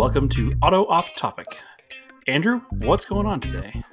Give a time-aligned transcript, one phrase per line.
[0.00, 1.44] Welcome to Auto Off Topic.
[2.26, 3.84] Andrew, what's going on today?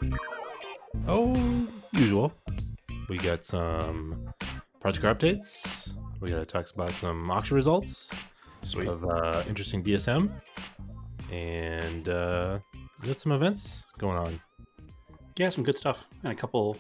[1.05, 2.31] Oh, usual.
[3.09, 4.33] We got some
[4.80, 5.95] project car updates.
[6.21, 8.17] We got to talk about some auction results
[8.61, 8.88] Sweet.
[8.88, 10.31] of uh, interesting DSM,
[11.30, 12.59] and uh,
[13.02, 14.39] we got some events going on.
[15.38, 16.77] Yeah, some good stuff and a couple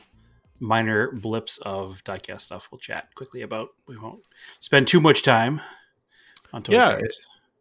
[0.61, 3.71] minor blips of diecast stuff we'll chat quickly about.
[3.89, 4.21] We won't
[4.61, 5.59] spend too much time
[6.53, 7.01] on toy Yeah.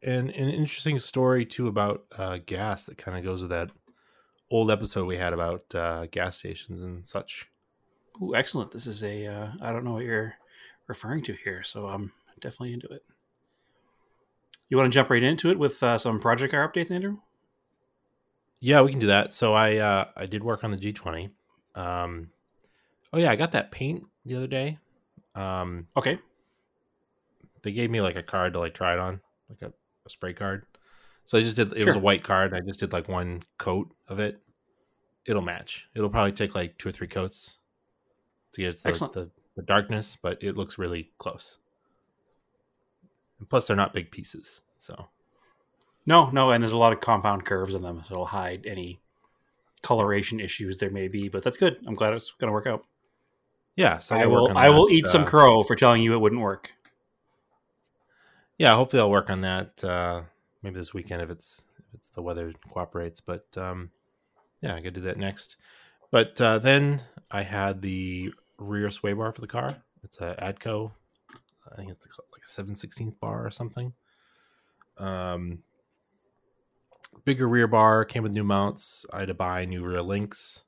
[0.06, 3.71] And an interesting story too about uh, gas that kind of goes with that
[4.51, 7.51] old episode we had about uh, gas stations and such.
[8.23, 8.71] Ooh, excellent.
[8.71, 10.35] This is a uh, I don't know what you're
[10.87, 13.02] referring to here, so I'm definitely into it.
[14.68, 17.18] You want to jump right into it with uh, some project car updates, Andrew?
[18.60, 19.32] Yeah, we can do that.
[19.32, 21.30] So I uh, I did work on the G20.
[21.74, 22.30] Um,
[23.13, 24.79] oh yeah, I got that paint the other day.
[25.35, 26.18] Um, Okay.
[27.63, 29.20] they gave me like a card to like try it on,
[29.51, 29.74] like a,
[30.07, 30.65] a spray card.
[31.24, 31.73] So I just did.
[31.73, 31.87] It Sure.
[31.88, 32.54] was a white card.
[32.54, 34.40] I just did like one coat of it.
[35.26, 35.88] It'll match.
[35.95, 37.57] It'll probably take like two or three coats
[38.52, 39.13] to get Excellent.
[39.13, 41.59] the, the darkness, but it looks really close.
[43.40, 45.09] And plus, they're not big pieces, so
[46.07, 49.01] No, no, and there's a lot of compound curves in them, so it'll hide any
[49.82, 51.29] coloration issues there may be.
[51.29, 51.79] But that's good.
[51.87, 52.85] I'm glad it's going to work out.
[53.74, 53.98] yeah.
[53.98, 54.57] So I will.
[54.57, 56.73] I will eat some uh, crow for telling you it wouldn't work.
[58.59, 60.23] Yeah hopefully i'll work on that uh
[60.62, 63.90] maybe this weekend if it's if it's the weather cooperates but um
[64.62, 65.56] yeah i could do that next.
[66.10, 69.82] But uh then i had the rear sway bar for the car.
[70.03, 70.92] It's a Addco
[71.70, 73.92] i think it's like a 7 16th bar or something.
[74.97, 75.62] Um
[77.25, 79.04] bigger rear bar came with new mounts.
[79.12, 80.64] I had to buy new rear links.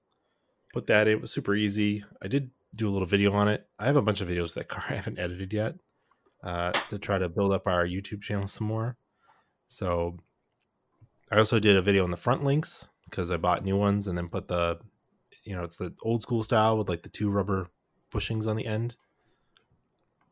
[0.74, 1.14] Put that in.
[1.14, 2.04] It was super easy.
[2.20, 3.66] I did do a little video on it.
[3.78, 5.76] I have a bunch of videos of that car i haven't edited yet
[6.42, 8.96] uh, to try to build up our YouTube channel some more.
[9.66, 10.18] So
[11.30, 14.16] I also did a video on the front links because I bought new ones and
[14.16, 14.78] then put the,
[15.44, 17.68] you know, it's the old school style with like the two rubber
[18.12, 18.96] bushings on the end.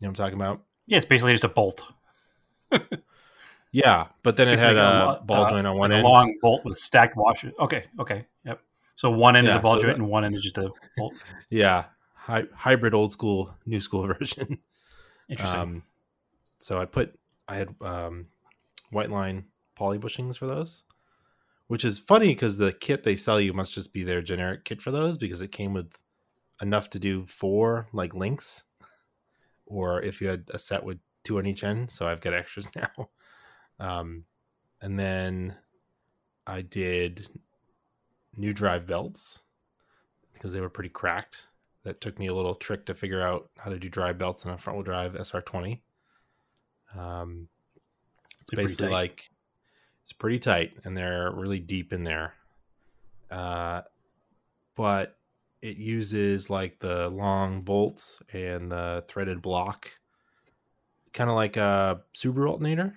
[0.00, 0.62] You know what I'm talking about?
[0.86, 1.86] Yeah, it's basically just a bolt.
[3.72, 6.06] Yeah, but then it had like a, lo- ball uh, joint on one like end.
[6.06, 7.52] a long bolt with stacked washers.
[7.58, 8.60] Okay, okay, yep.
[8.94, 10.70] So one end is a ball so joint that- and one end is just a
[10.96, 11.12] bolt.
[11.50, 11.84] Yeah,
[12.14, 14.60] hy- hybrid old school, new school version.
[15.28, 15.60] Interesting.
[15.60, 15.82] Um,
[16.58, 17.18] so I put
[17.48, 18.26] I had um,
[18.92, 19.44] Whiteline
[19.74, 20.84] poly bushings for those,
[21.68, 24.82] which is funny because the kit they sell you must just be their generic kit
[24.82, 25.96] for those because it came with
[26.60, 28.64] enough to do four like links,
[29.66, 31.90] or if you had a set with two on each end.
[31.90, 33.10] So I've got extras now.
[33.78, 34.24] Um,
[34.80, 35.56] and then
[36.46, 37.26] I did
[38.36, 39.42] new drive belts
[40.32, 41.48] because they were pretty cracked.
[41.84, 44.50] That took me a little trick to figure out how to do drive belts in
[44.50, 45.80] a front wheel drive SR20.
[46.94, 47.48] Um,
[48.40, 49.30] it's They're basically like
[50.02, 52.34] it's pretty tight and they're really deep in there.
[53.30, 53.82] Uh,
[54.76, 55.18] but
[55.62, 59.90] it uses like the long bolts and the threaded block,
[61.12, 62.94] kind of like a Subaru alternator,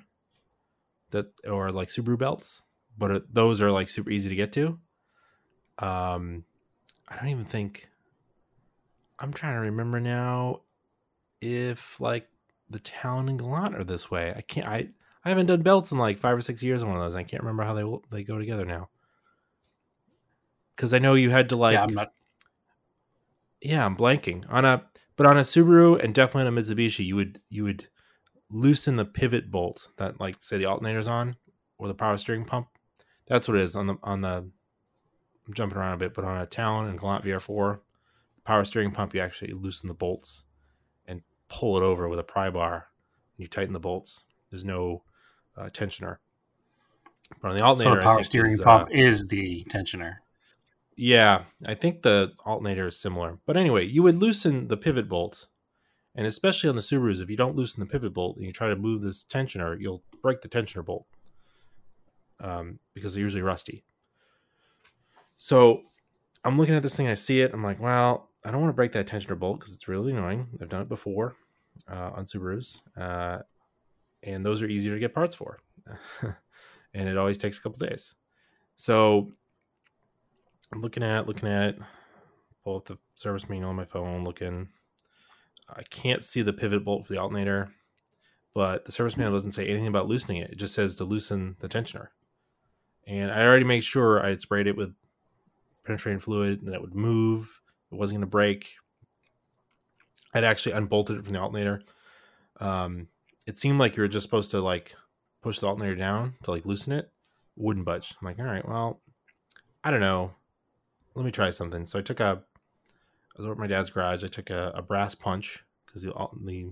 [1.09, 2.61] that or like Subaru belts,
[2.97, 4.77] but it, those are like super easy to get to.
[5.79, 6.43] Um,
[7.07, 7.89] I don't even think
[9.17, 10.61] I'm trying to remember now
[11.41, 12.28] if like
[12.69, 14.33] the Talon and Galant are this way.
[14.35, 14.67] I can't.
[14.67, 14.89] I
[15.23, 17.15] I haven't done belts in like five or six years on one of those.
[17.15, 18.89] I can't remember how they they go together now.
[20.75, 22.13] Because I know you had to like yeah, I'm not.
[23.61, 24.85] yeah, I'm blanking on a
[25.15, 27.87] but on a Subaru and definitely on a Mitsubishi, you would you would
[28.49, 31.35] loosen the pivot bolt that like say the alternator's on
[31.77, 32.67] or the power steering pump.
[33.27, 34.49] That's what it is on the on the.
[35.47, 37.79] I'm jumping around a bit, but on a Talon and Galant VR4
[38.45, 40.45] power steering pump, you actually loosen the bolts
[41.49, 42.87] pull it over with a pry bar.
[43.37, 44.25] And you tighten the bolts.
[44.49, 45.03] There's no
[45.57, 46.17] uh, tensioner.
[47.41, 50.17] But on the So alternator, the power steering is, uh, pump is the tensioner.
[50.95, 53.37] yeah, I think the alternator is similar.
[53.45, 55.47] But anyway, you would loosen the pivot bolt.
[56.15, 58.67] And especially on the Subarus, if you don't loosen the pivot bolt and you try
[58.67, 61.05] to move this tensioner, you'll break the tensioner bolt
[62.41, 63.83] um, because they're usually rusty.
[65.37, 65.83] So
[66.43, 67.53] I'm looking at this thing, I see it.
[67.53, 70.47] I'm like, well, I don't want to break that tensioner bolt because it's really annoying.
[70.59, 71.35] I've done it before
[71.87, 72.81] uh, on Subarus.
[72.97, 73.43] Uh,
[74.23, 75.59] and those are easier to get parts for.
[76.95, 78.15] and it always takes a couple days.
[78.75, 79.31] So
[80.73, 81.79] I'm looking at looking at it.
[82.63, 84.69] Pull up the service manual on my phone, looking.
[85.69, 87.71] I can't see the pivot bolt for the alternator,
[88.55, 90.49] but the service manual doesn't say anything about loosening it.
[90.49, 92.07] It just says to loosen the tensioner.
[93.05, 94.95] And I already made sure I had sprayed it with
[95.85, 97.61] penetrating fluid and it would move.
[97.91, 98.75] It wasn't going to break.
[100.33, 101.81] I'd actually unbolted it from the alternator.
[102.59, 103.07] Um,
[103.47, 104.95] it seemed like you were just supposed to like
[105.41, 107.11] push the alternator down to like loosen it,
[107.55, 108.13] wouldn't budge.
[108.21, 109.01] I'm like, all right, well,
[109.83, 110.31] I don't know.
[111.15, 111.85] Let me try something.
[111.87, 114.23] So I took a, I was over at my dad's garage.
[114.23, 116.13] I took a, a brass punch because the,
[116.43, 116.69] the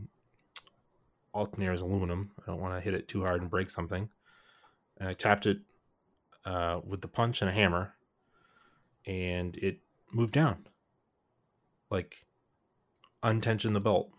[1.33, 2.31] alternator is aluminum.
[2.39, 4.09] I don't want to hit it too hard and break something.
[4.97, 5.59] And I tapped it
[6.45, 7.93] uh, with the punch and a hammer,
[9.05, 9.79] and it
[10.11, 10.67] moved down.
[11.89, 12.25] Like
[13.23, 14.11] untension the bolt.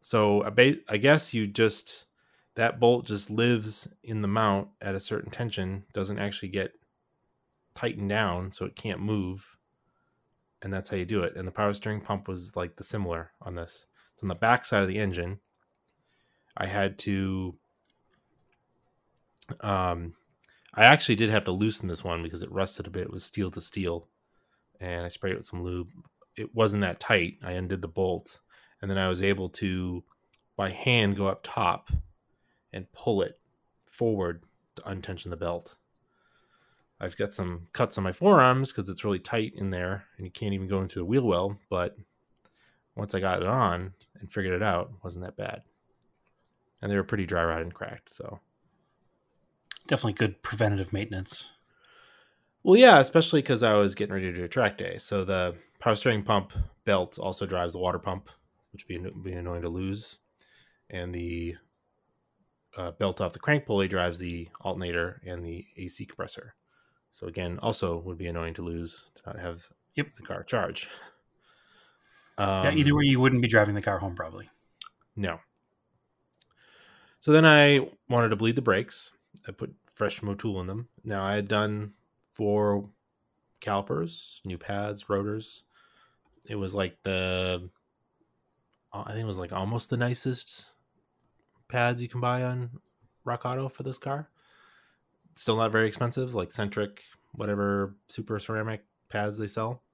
[0.00, 2.06] So I, guess you just
[2.54, 6.72] that bolt just lives in the mount at a certain tension, doesn't actually get
[7.74, 9.56] tightened down, so it can't move.
[10.62, 11.36] And that's how you do it.
[11.36, 13.86] And the power steering pump was like the similar on this.
[14.12, 15.38] It's on the back side of the engine.
[16.56, 17.56] I had to
[19.60, 20.14] um
[20.74, 23.02] I actually did have to loosen this one because it rusted a bit.
[23.02, 24.08] It was steel to steel.
[24.80, 25.88] And I sprayed it with some lube.
[26.40, 27.38] It wasn't that tight.
[27.42, 28.40] I undid the bolt.
[28.80, 30.02] And then I was able to
[30.56, 31.90] by hand go up top
[32.72, 33.38] and pull it
[33.90, 34.42] forward
[34.76, 35.76] to untension the belt.
[37.00, 40.30] I've got some cuts on my forearms because it's really tight in there and you
[40.30, 41.58] can't even go into the wheel well.
[41.68, 41.96] But
[42.94, 45.62] once I got it on and figured it out, it wasn't that bad.
[46.82, 48.10] And they were pretty dry rotted and cracked.
[48.10, 48.40] So
[49.90, 51.50] Definitely good preventative maintenance.
[52.62, 54.98] Well, yeah, especially because I was getting ready to do a track day.
[54.98, 56.52] So the power steering pump
[56.84, 58.30] belt also drives the water pump,
[58.72, 60.18] which would be, be annoying to lose.
[60.88, 61.56] And the
[62.76, 66.54] uh, belt off the crank pulley drives the alternator and the AC compressor.
[67.10, 70.14] So again, also would be annoying to lose to not have yep.
[70.16, 70.88] the car charge.
[72.38, 74.48] Um, yeah, either way, you wouldn't be driving the car home probably.
[75.16, 75.40] No.
[77.18, 79.12] So then I wanted to bleed the brakes.
[79.46, 80.88] I put fresh Motul in them.
[81.04, 81.92] Now I had done
[82.32, 82.88] four
[83.60, 85.64] calipers, new pads, rotors.
[86.50, 87.70] It was like the,
[88.92, 90.72] I think it was like almost the nicest
[91.68, 92.80] pads you can buy on
[93.24, 94.28] RockAuto for this car.
[95.36, 97.02] Still not very expensive, like Centric,
[97.34, 99.84] whatever super ceramic pads they sell.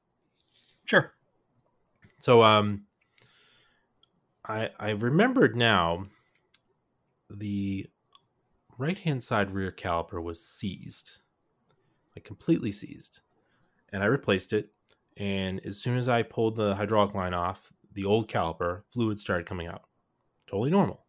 [0.86, 1.12] Sure.
[2.20, 2.86] So um
[4.46, 6.06] I I remembered now
[7.28, 7.86] the
[8.78, 11.18] right hand side rear caliper was seized.
[12.16, 13.20] Like completely seized.
[13.92, 14.70] And I replaced it
[15.16, 19.46] and as soon as I pulled the hydraulic line off, the old caliper fluid started
[19.46, 19.82] coming out.
[20.46, 21.06] Totally normal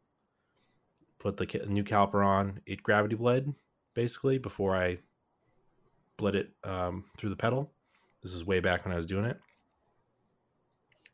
[1.20, 2.62] put the new caliper on.
[2.66, 3.54] It gravity bled
[3.94, 5.00] basically before I
[6.18, 7.72] bled it um, through the pedal.
[8.22, 9.40] This is way back when I was doing it.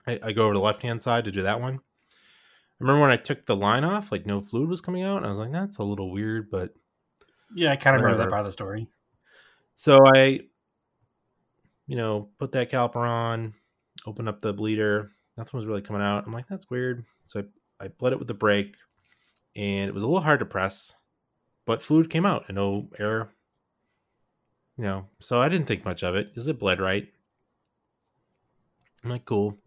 [0.07, 1.75] I, I go over to the left hand side to do that one.
[1.75, 5.23] I remember when I took the line off, like no fluid was coming out.
[5.25, 6.73] I was like, that's a little weird, but
[7.55, 8.87] yeah, I kind of remember that part of the story.
[9.75, 10.41] So I,
[11.87, 13.53] you know, put that caliper on,
[14.05, 15.11] open up the bleeder.
[15.37, 16.25] Nothing was really coming out.
[16.25, 17.05] I'm like, that's weird.
[17.25, 17.43] So
[17.79, 18.75] I, I bled it with the brake,
[19.55, 20.95] and it was a little hard to press,
[21.65, 23.29] but fluid came out and no air.
[24.77, 27.07] You know, so I didn't think much of it because it bled right.
[29.03, 29.59] I'm like, cool.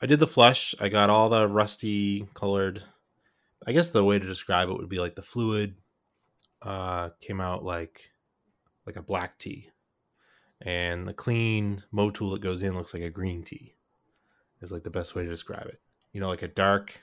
[0.00, 0.74] I did the flush.
[0.80, 2.82] I got all the rusty colored.
[3.64, 5.76] I guess the way to describe it would be like the fluid
[6.62, 8.10] uh, came out like
[8.84, 9.68] like a black tea,
[10.64, 13.74] and the clean Motul that goes in looks like a green tea.
[14.60, 15.80] Is like the best way to describe it.
[16.12, 17.00] You know, like a dark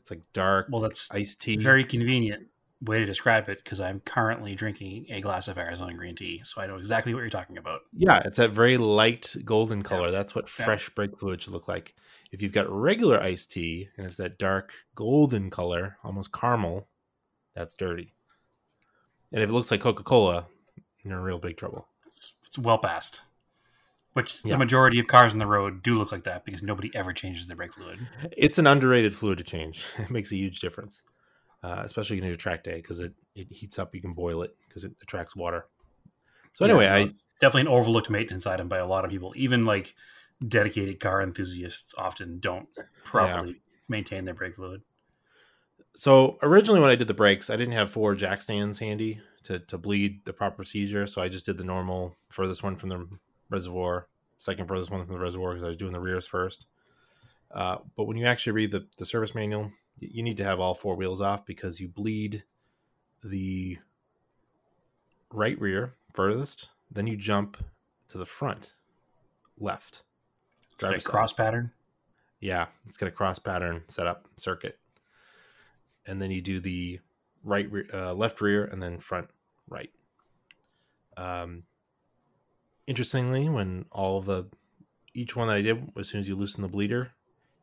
[0.00, 0.68] it's like dark.
[0.70, 1.56] Well, that's iced tea.
[1.56, 2.48] Very convenient
[2.82, 6.60] way to describe it because I'm currently drinking a glass of Arizona green tea, so
[6.60, 7.82] I know exactly what you're talking about.
[7.92, 10.06] Yeah, it's that very light golden color.
[10.06, 10.12] Yeah.
[10.12, 10.94] That's what fresh yeah.
[10.94, 11.94] brake fluid should look like.
[12.32, 16.88] If you've got regular iced tea and it's that dark golden color, almost caramel,
[17.54, 18.14] that's dirty.
[19.32, 20.46] And if it looks like Coca Cola,
[21.02, 21.88] you're in real big trouble.
[22.50, 23.22] It's, well past.
[24.12, 24.54] Which yeah.
[24.54, 27.46] the majority of cars on the road do look like that because nobody ever changes
[27.46, 28.00] their brake fluid.
[28.36, 29.84] It's an underrated fluid to change.
[29.98, 31.02] It makes a huge difference,
[31.62, 33.94] uh, especially do a track day because it, it heats up.
[33.94, 35.66] You can boil it because it attracts water.
[36.52, 37.08] So anyway, yeah, I
[37.40, 39.32] definitely an overlooked maintenance item by a lot of people.
[39.36, 39.94] Even like
[40.46, 42.66] dedicated car enthusiasts often don't
[43.04, 43.58] properly yeah.
[43.88, 44.82] maintain their brake fluid.
[45.94, 49.58] So originally, when I did the brakes, I didn't have four jack stands handy to
[49.58, 51.06] to bleed the proper procedure.
[51.06, 53.06] So I just did the normal furthest one from the
[53.48, 56.66] reservoir, second furthest one from the reservoir because I was doing the rears first.
[57.50, 60.74] Uh, but when you actually read the, the service manual, you need to have all
[60.74, 62.44] four wheels off because you bleed
[63.24, 63.78] the
[65.32, 67.56] right rear furthest, then you jump
[68.08, 68.74] to the front
[69.58, 70.02] left.
[70.82, 71.72] Like cross pattern?
[72.40, 74.78] Yeah, it's got a cross pattern setup circuit.
[76.06, 77.00] And then you do the
[77.44, 79.28] right uh, left rear and then front
[79.68, 79.90] right.
[81.16, 81.64] Um,
[82.86, 84.46] interestingly, when all the
[85.14, 87.12] each one that I did, as soon as you loosen the bleeder,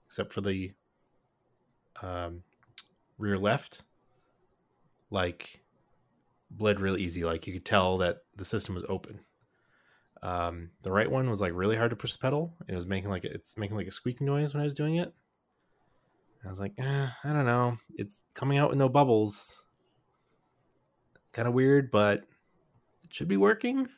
[0.05, 0.73] except for the
[2.01, 2.43] um,
[3.17, 3.83] rear left,
[5.09, 5.61] like
[6.51, 7.23] bled really easy.
[7.23, 9.21] Like you could tell that the system was open.
[10.23, 12.53] Um, the right one was like really hard to push the pedal.
[12.67, 15.13] It was making like it's making like a squeaking noise when I was doing it.
[16.45, 17.77] I was like, eh, I don't know.
[17.95, 19.63] It's coming out with no bubbles.
[21.37, 22.21] Kind of weird, but
[23.03, 23.89] it should be working.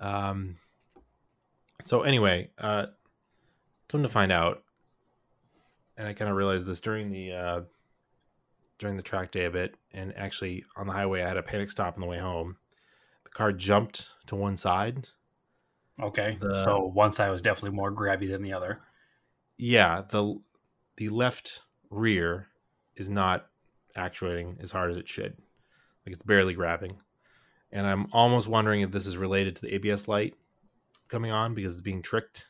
[0.00, 0.56] Um.
[1.82, 2.86] So anyway, uh,
[3.88, 4.62] come to find out,
[5.98, 7.60] and I kind of realized this during the uh,
[8.78, 11.70] during the track day a bit, and actually on the highway, I had a panic
[11.70, 12.56] stop on the way home.
[13.24, 15.10] The car jumped to one side.
[16.00, 18.80] Okay, The- so one side was definitely more grabby than the other.
[19.58, 20.40] Yeah, the
[20.96, 21.60] the left
[21.90, 22.48] rear
[22.96, 23.48] is not
[23.94, 25.36] actuating as hard as it should.
[26.06, 26.98] Like it's barely grabbing.
[27.70, 30.34] And I'm almost wondering if this is related to the ABS light
[31.08, 32.48] coming on because it's being tricked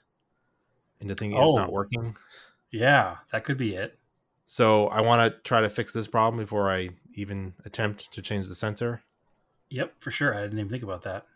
[1.00, 1.56] into thinking it's Oh.
[1.56, 2.16] not working.
[2.70, 3.98] Yeah, that could be it.
[4.44, 8.48] So I want to try to fix this problem before I even attempt to change
[8.48, 9.02] the sensor.
[9.70, 10.34] Yep, for sure.
[10.34, 11.26] I didn't even think about that.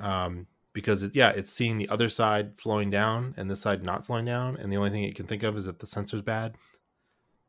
[0.00, 4.04] Um, because it, yeah, it's seeing the other side slowing down and this side not
[4.04, 6.54] slowing down, and the only thing it can think of is that the sensor's bad,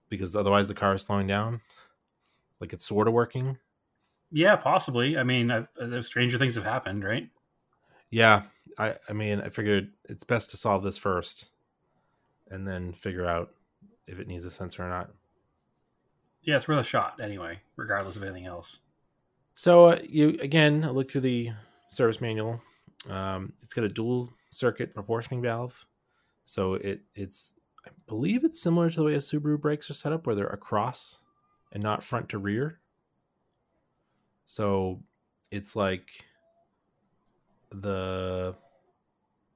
[0.09, 1.61] because otherwise the car is slowing down.
[2.59, 3.57] Like it's sort of working.
[4.31, 5.17] Yeah, possibly.
[5.17, 7.29] I mean, I've, uh, stranger things have happened, right?
[8.09, 8.43] Yeah,
[8.77, 11.51] I I mean I figured it's best to solve this first,
[12.49, 13.51] and then figure out
[14.07, 15.11] if it needs a sensor or not.
[16.43, 18.79] Yeah, it's worth a shot anyway, regardless of anything else.
[19.55, 21.51] So uh, you again I looked through the
[21.89, 22.61] service manual.
[23.09, 25.85] Um, it's got a dual circuit proportioning valve,
[26.45, 27.55] so it it's
[27.85, 30.47] I believe it's similar to the way a Subaru brakes are set up, where they're
[30.47, 31.23] across
[31.71, 32.79] and not front to rear.
[34.49, 35.03] So
[35.51, 36.09] it's like
[37.69, 38.55] the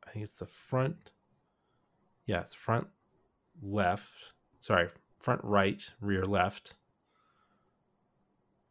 [0.05, 1.13] I think it's the front.
[2.27, 2.85] Yeah, it's front
[3.63, 4.33] left.
[4.59, 6.75] Sorry, front right, rear left.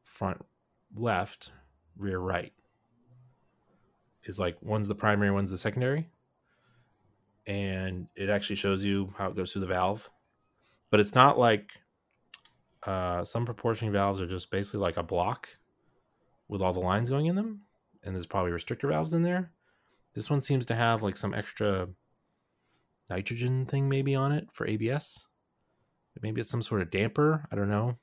[0.05, 0.41] Front
[0.95, 1.51] left,
[1.97, 2.53] rear right.
[4.23, 6.09] Is like one's the primary, one's the secondary.
[7.49, 10.09] And it actually shows you how it goes through the valve.
[10.89, 11.73] But it's not like
[12.85, 15.49] uh, some proportioning valves are just basically like a block
[16.53, 17.63] with all the lines going in them.
[18.05, 19.51] And there's probably restrictor valves in there.
[20.15, 21.89] This one seems to have like some extra
[23.11, 25.27] nitrogen thing maybe on it for ABS.
[26.21, 27.47] Maybe it's some sort of damper.
[27.51, 27.97] I don't know.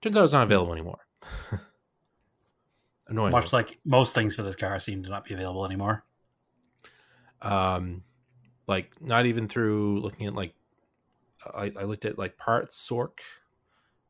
[0.00, 1.00] Turns out it's not available anymore.
[3.08, 3.32] Annoying.
[3.32, 6.04] Much like most things for this car seem to not be available anymore.
[7.42, 8.02] um
[8.66, 10.54] like not even through looking at like
[11.54, 13.10] I, I looked at like Partsouq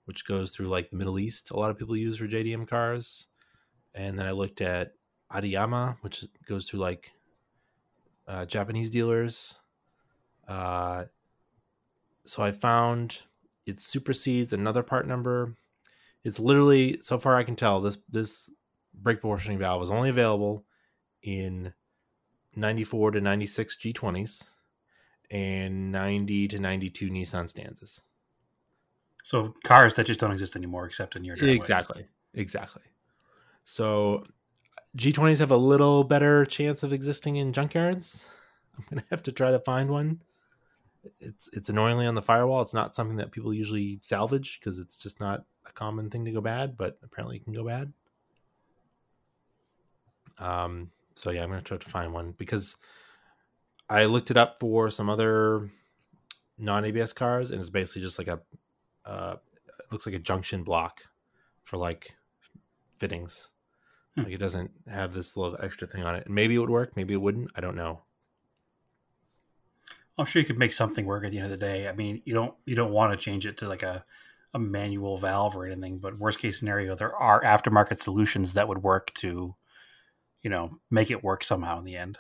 [0.09, 3.27] which goes through like the middle east a lot of people use for jdm cars.
[3.95, 4.93] And then i looked at
[5.31, 7.13] Amayama which goes through like
[8.27, 9.61] uh, japanese dealers.
[10.49, 11.05] Uh
[12.25, 13.23] so i found
[13.67, 15.55] it supersedes another part number.
[16.25, 18.51] It's literally so far i can tell this this
[18.95, 20.65] brake proportioning valve is only available
[21.23, 21.75] in
[22.57, 24.51] 94 to 96 G20s
[25.31, 28.03] and 90 to 92 Nissan Stanzas.
[29.29, 31.55] So cars that just don't exist anymore, except in your driveway.
[31.55, 32.07] Exactly.
[32.33, 32.83] Exactly.
[33.67, 34.25] So
[34.97, 38.31] G20s have a little better chance of existing in junkyards.
[38.91, 40.23] I'm to have to try to find one.
[41.21, 42.63] It's it's annoyingly on the firewall.
[42.63, 46.33] It's not something that people usually salvage because it's just not a common thing to
[46.33, 47.93] go bad, but apparently it can go bad.
[50.39, 52.79] Um so yeah, I'm to try to find one because
[53.91, 55.69] I looked it up for some other
[56.57, 58.41] non ABS cars, and it's basically just like a,
[59.09, 59.37] uh,
[59.79, 61.01] it looks like a junction block
[61.63, 62.15] for like
[62.99, 63.51] fittings.
[64.15, 64.25] Hmm.
[64.25, 66.27] Like it doesn't have this little extra thing on it.
[66.27, 67.51] And maybe it would work, maybe it wouldn't.
[67.57, 68.03] I don't know.
[70.19, 71.89] I'm sure you could make something work at the end of the day.
[71.89, 74.05] I mean, you don't you don't want to change it to like a
[74.55, 78.83] a manual valve or anything, but worst case scenario, there are aftermarket solutions that would
[78.83, 79.55] work to,
[80.43, 82.19] you know, make it work somehow in the end.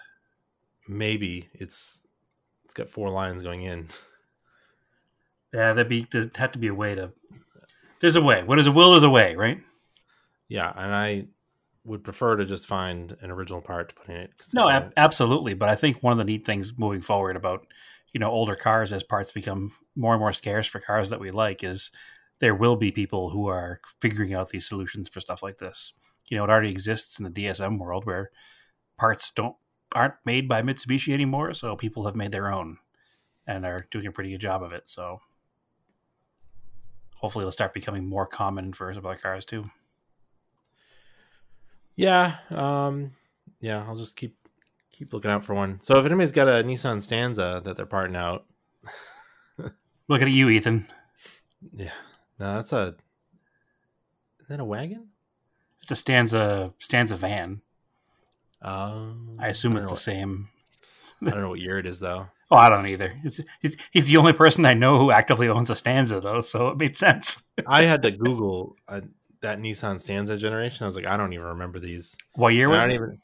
[0.86, 2.04] Maybe it's
[2.64, 3.88] it's got four lines going in.
[5.52, 7.12] Yeah, that'd be there'd have to be a way to.
[8.00, 8.42] There's a way.
[8.42, 9.60] What is a will is a way, right?
[10.48, 11.26] Yeah, and I
[11.84, 14.32] would prefer to just find an original part to put in it.
[14.52, 15.54] No, ab- absolutely.
[15.54, 17.66] But I think one of the neat things moving forward about
[18.12, 21.30] you know older cars as parts become more and more scarce for cars that we
[21.30, 21.90] like is
[22.40, 25.92] there will be people who are figuring out these solutions for stuff like this.
[26.28, 28.30] You know, it already exists in the DSM world where
[28.96, 29.56] parts don't
[29.94, 32.78] aren't made by Mitsubishi anymore, so people have made their own
[33.46, 34.88] and are doing a pretty good job of it.
[34.90, 35.20] So
[37.18, 39.70] hopefully it'll start becoming more common for some other cars too.
[41.94, 43.12] Yeah, um,
[43.60, 43.84] yeah.
[43.86, 44.36] I'll just keep
[44.92, 45.80] keep looking out for one.
[45.82, 48.44] So if anybody's got a Nissan Stanza that they're parting out,
[50.08, 50.86] Looking at you, Ethan.
[51.72, 51.90] yeah,
[52.38, 52.94] no, that's a
[54.40, 55.08] is that a wagon?
[55.82, 57.60] It's a Stanza Stanza van.
[58.62, 60.48] Um, I assume it's don't the same.
[61.24, 62.26] I don't know what year it is though.
[62.50, 63.12] Oh, I don't either.
[63.24, 66.68] It's, he's, he's the only person I know who actively owns a Stanza, though, so
[66.68, 67.46] it made sense.
[67.66, 69.02] I had to Google uh,
[69.42, 70.82] that Nissan Stanza generation.
[70.82, 72.16] I was like, I don't even remember these.
[72.36, 72.94] What year And I was don't it?
[72.94, 73.18] even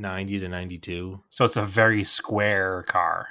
[0.00, 1.20] ninety to ninety two.
[1.30, 3.26] So it's a very square car.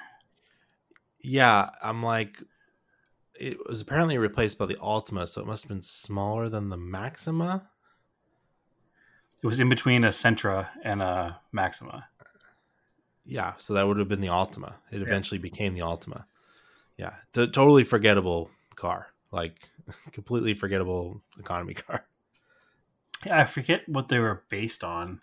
[1.24, 2.44] Yeah, I'm like,
[3.40, 6.76] it was apparently replaced by the Altima, so it must have been smaller than the
[6.76, 7.70] Maxima.
[9.42, 12.10] It was in between a Sentra and a Maxima.
[13.26, 14.76] Yeah, so that would have been the Altima.
[14.92, 16.26] It eventually became the Altima.
[16.98, 19.70] Yeah, it's a totally forgettable car, like
[20.12, 22.06] completely forgettable economy car.
[23.26, 25.22] Yeah, I forget what they were based on,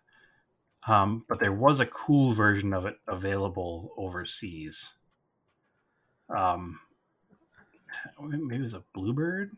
[0.87, 4.95] um, but there was a cool version of it available overseas.
[6.35, 6.79] Um,
[8.21, 9.57] maybe it was a Bluebird.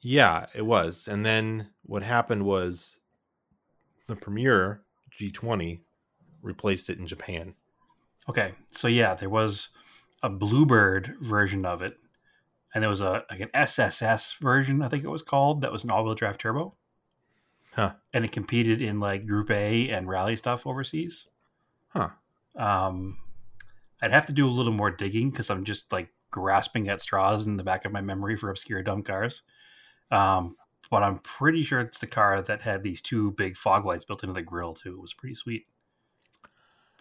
[0.00, 1.08] Yeah, it was.
[1.08, 3.00] And then what happened was
[4.06, 4.80] the Primera
[5.18, 5.80] G20
[6.44, 7.54] replaced it in Japan.
[8.28, 9.70] Okay, so yeah, there was
[10.22, 11.98] a Bluebird version of it,
[12.74, 15.84] and there was a like an SSS version, I think it was called, that was
[15.84, 16.74] an all-wheel drive turbo.
[17.74, 17.94] Huh.
[18.12, 21.26] And it competed in like Group A and rally stuff overseas.
[21.88, 22.10] Huh.
[22.56, 23.18] Um,
[24.00, 27.46] I'd have to do a little more digging because I'm just like grasping at straws
[27.46, 29.42] in the back of my memory for obscure dumb cars.
[30.10, 30.56] Um,
[30.90, 34.22] but I'm pretty sure it's the car that had these two big fog lights built
[34.22, 34.94] into the grill too.
[34.94, 35.66] It was pretty sweet.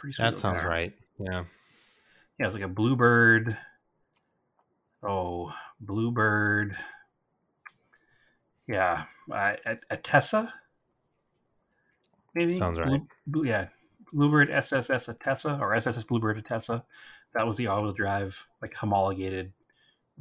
[0.03, 0.25] Pretty sweet.
[0.25, 0.69] That sounds car.
[0.69, 0.93] right.
[1.17, 1.45] Yeah.
[2.37, 3.55] Yeah, it was like a bluebird.
[5.01, 6.75] Oh, bluebird.
[8.67, 10.51] Yeah, I, a, ATTESA.
[12.35, 12.89] Maybe Sounds right.
[12.89, 13.67] Blue- blue- yeah,
[14.11, 16.83] bluebird SSS ATTESA or SSS bluebird ATTESA.
[17.33, 19.53] That was the all-wheel drive, like homologated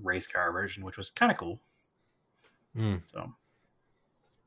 [0.00, 1.58] race car version, which was kind of cool.
[2.76, 3.02] Mm.
[3.12, 3.32] So,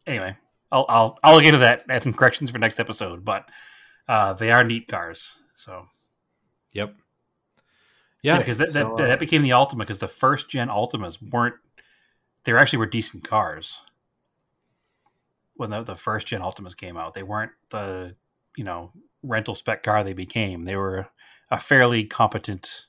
[0.07, 0.37] anyway,
[0.71, 1.83] I'll I'll I'll get to that.
[1.89, 3.49] I have some corrections for next episode, but
[4.07, 5.39] uh, they are neat cars.
[5.55, 5.87] So
[6.75, 6.93] Yep.
[8.21, 11.21] Yeah, because that, that, so, uh, that became the Altima because the first gen Altimas
[11.31, 11.55] weren't
[12.43, 13.81] they actually were decent cars
[15.55, 17.13] when the, the first gen Altimas came out.
[17.13, 18.15] They weren't the
[18.57, 18.91] you know
[19.23, 20.65] rental spec car they became.
[20.65, 21.07] They were
[21.49, 22.87] a fairly competent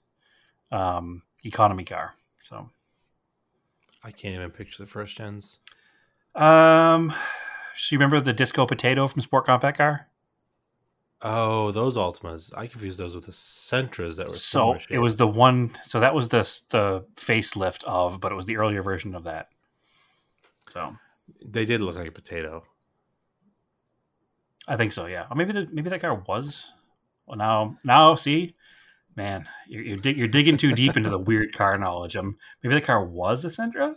[0.72, 2.14] um, economy car.
[2.42, 2.70] So
[4.02, 5.58] I can't even picture the first gens.
[6.34, 7.12] um,
[7.74, 10.08] so you remember the Disco Potato from Sport Compact Car?
[11.22, 12.52] Oh, those Altimas.
[12.56, 15.74] I confused those with the Sentras that were So it was the one.
[15.82, 19.48] So that was the the facelift of, but it was the earlier version of that.
[20.70, 20.94] So
[21.44, 22.64] They did look like a potato.
[24.68, 25.06] I think so.
[25.06, 26.70] Yeah, or maybe the, maybe that car was.
[27.26, 28.54] Well, now now see,
[29.14, 32.16] man, you're you're, dig, you're digging too deep into the weird car knowledge.
[32.16, 33.94] Um, maybe the car was a Sentra.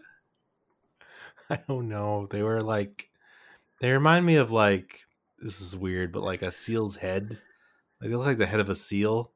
[1.50, 2.28] I don't know.
[2.30, 3.10] They were like
[3.82, 5.02] they remind me of like
[5.42, 7.30] this is weird, but like a seal's head.
[8.02, 9.32] Like they look like the head of a seal.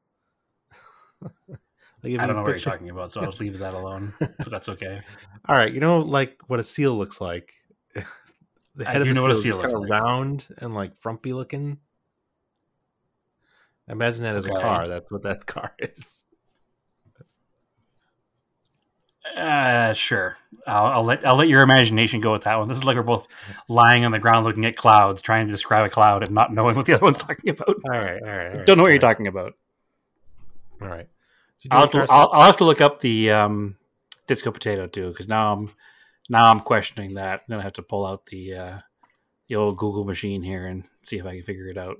[1.22, 1.58] like if
[2.04, 4.12] I you don't know what you're talking about, so I'll just leave that alone.
[4.20, 5.00] But that's okay.
[5.48, 7.52] All right, you know like what a seal looks like.
[7.94, 9.90] the I head do of a what a seal, seal is kind of like.
[9.90, 11.78] round and like frumpy looking.
[13.88, 14.88] Imagine that as a car.
[14.88, 16.24] That's what that car is.
[19.36, 20.36] Uh, sure.
[20.66, 22.68] I'll, I'll let I'll let your imagination go with that one.
[22.68, 23.26] This is like we're both
[23.68, 26.76] lying on the ground looking at clouds, trying to describe a cloud and not knowing
[26.76, 27.68] what the other one's talking about.
[27.68, 28.52] All right, all right.
[28.52, 29.54] all right, Don't know what all you're talking about.
[30.80, 31.08] All right.
[31.70, 33.76] I'll have, to, I'll, I'll have to look up the um,
[34.26, 35.70] disco potato too, because now I'm
[36.28, 37.40] now I'm questioning that.
[37.40, 38.78] I'm gonna have to pull out the uh,
[39.48, 41.96] the old Google machine here and see if I can figure it out.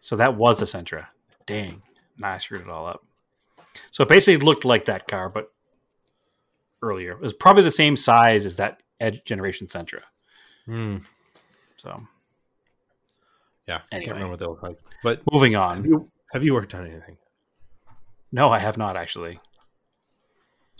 [0.00, 1.06] So that was a Sentra.
[1.46, 1.80] Dang,
[2.18, 3.04] nah, I screwed it all up.
[3.90, 5.48] So it basically looked like that car, but
[6.82, 7.12] earlier.
[7.12, 10.00] It was probably the same size as that Edge Generation Sentra.
[10.66, 10.98] Hmm.
[11.76, 12.02] So
[13.66, 14.06] Yeah, I Anyway.
[14.06, 14.78] can't remember what they look like.
[15.02, 15.84] But moving have on.
[15.84, 17.16] you, have you worked on anything?
[18.32, 19.38] No, I have not actually.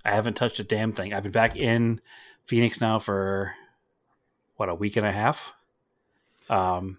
[0.04, 1.14] I haven't touched a damn thing.
[1.14, 2.00] I've been back in
[2.46, 3.54] Phoenix now for
[4.57, 5.54] what a week and a half.
[6.50, 6.98] Um,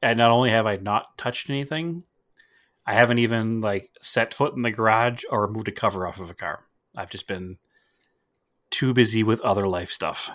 [0.00, 2.02] and not only have I not touched anything,
[2.86, 6.30] I haven't even like set foot in the garage or moved a cover off of
[6.30, 6.64] a car.
[6.96, 7.58] I've just been
[8.70, 10.30] too busy with other life stuff.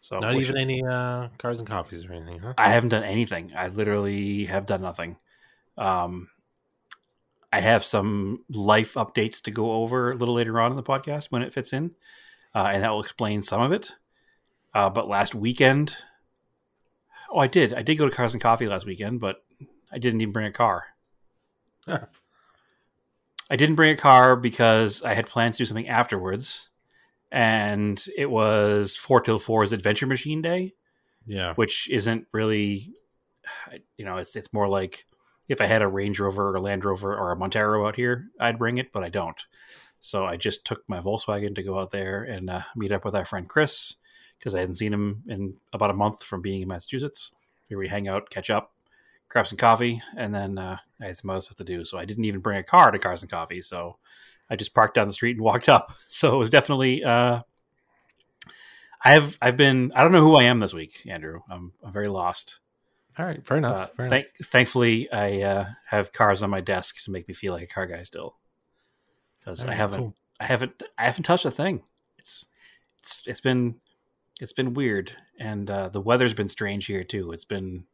[0.00, 2.54] So Not even any uh, cars and coffees or anything, huh?
[2.56, 3.52] I haven't done anything.
[3.56, 5.16] I literally have done nothing.
[5.76, 6.28] Um,
[7.52, 11.26] I have some life updates to go over a little later on in the podcast
[11.30, 11.92] when it fits in,
[12.54, 13.94] uh, and that will explain some of it.
[14.72, 15.96] Uh, but last weekend,
[17.30, 17.74] oh, I did.
[17.74, 19.42] I did go to Cars and Coffee last weekend, but
[19.90, 20.84] I didn't even bring a car.
[23.50, 26.70] I didn't bring a car because I had plans to do something afterwards,
[27.32, 30.74] and it was four till four's Adventure Machine Day,
[31.26, 31.54] Yeah.
[31.54, 32.92] which isn't really,
[33.96, 35.04] you know, it's it's more like
[35.48, 38.28] if I had a Range Rover or a Land Rover or a Montero out here,
[38.38, 39.40] I'd bring it, but I don't.
[39.98, 43.14] So I just took my Volkswagen to go out there and uh, meet up with
[43.16, 43.96] our friend Chris
[44.38, 47.32] because I hadn't seen him in about a month from being in Massachusetts.
[47.68, 48.72] Here We hang out, catch up,
[49.28, 51.84] grab some coffee, and then uh, I had some other stuff to do.
[51.84, 53.62] So I didn't even bring a car to Cars and Coffee.
[53.62, 53.96] So
[54.50, 55.92] I just parked down the street and walked up.
[56.08, 57.04] So it was definitely.
[57.04, 57.42] Uh,
[59.04, 61.40] I have I've been I don't know who I am this week, Andrew.
[61.50, 62.60] I'm I'm very lost.
[63.18, 63.44] All right.
[63.44, 63.76] Fair enough.
[63.76, 64.24] Uh, fair enough.
[64.42, 67.86] thankfully, I uh, have cars on my desk to make me feel like a car
[67.86, 68.36] guy still,
[69.38, 70.14] because I haven't cool.
[70.40, 71.82] I haven't I haven't touched a thing.
[72.18, 72.46] It's
[72.98, 73.76] it's it's been
[74.40, 77.32] it's been weird, and uh, the weather's been strange here too.
[77.32, 77.84] It's been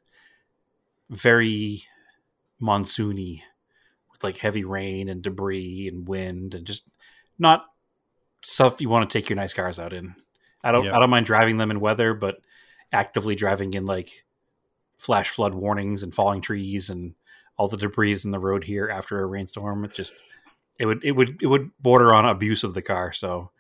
[1.11, 1.83] very
[2.61, 3.43] monsoony
[4.11, 6.89] with like heavy rain and debris and wind and just
[7.39, 7.67] not
[8.43, 10.15] stuff you want to take your nice cars out in.
[10.63, 10.97] I don't Yeah.
[10.97, 12.39] I don't mind driving them in weather, but
[12.93, 14.11] actively driving in like
[14.99, 17.15] flash flood warnings and falling trees and
[17.59, 19.85] all the debris in the road here after a rainstorm.
[19.85, 20.15] It just
[20.79, 23.13] it would it would it would border on abuse of the car.
[23.13, 23.51] So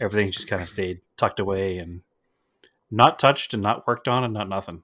[0.00, 2.02] everything just kind of stayed tucked away and
[2.90, 4.82] not touched and not worked on and not nothing.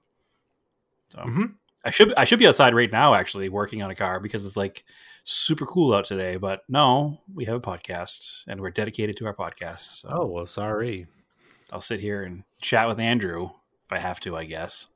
[1.09, 1.55] So Mhm.
[1.83, 4.57] I should I should be outside right now actually working on a car because it's
[4.57, 4.83] like
[5.23, 6.37] super cool out today.
[6.37, 9.91] But no, we have a podcast and we're dedicated to our podcast.
[9.91, 11.07] So Oh well, sorry.
[11.73, 13.45] I'll sit here and chat with Andrew
[13.85, 14.87] if I have to, I guess.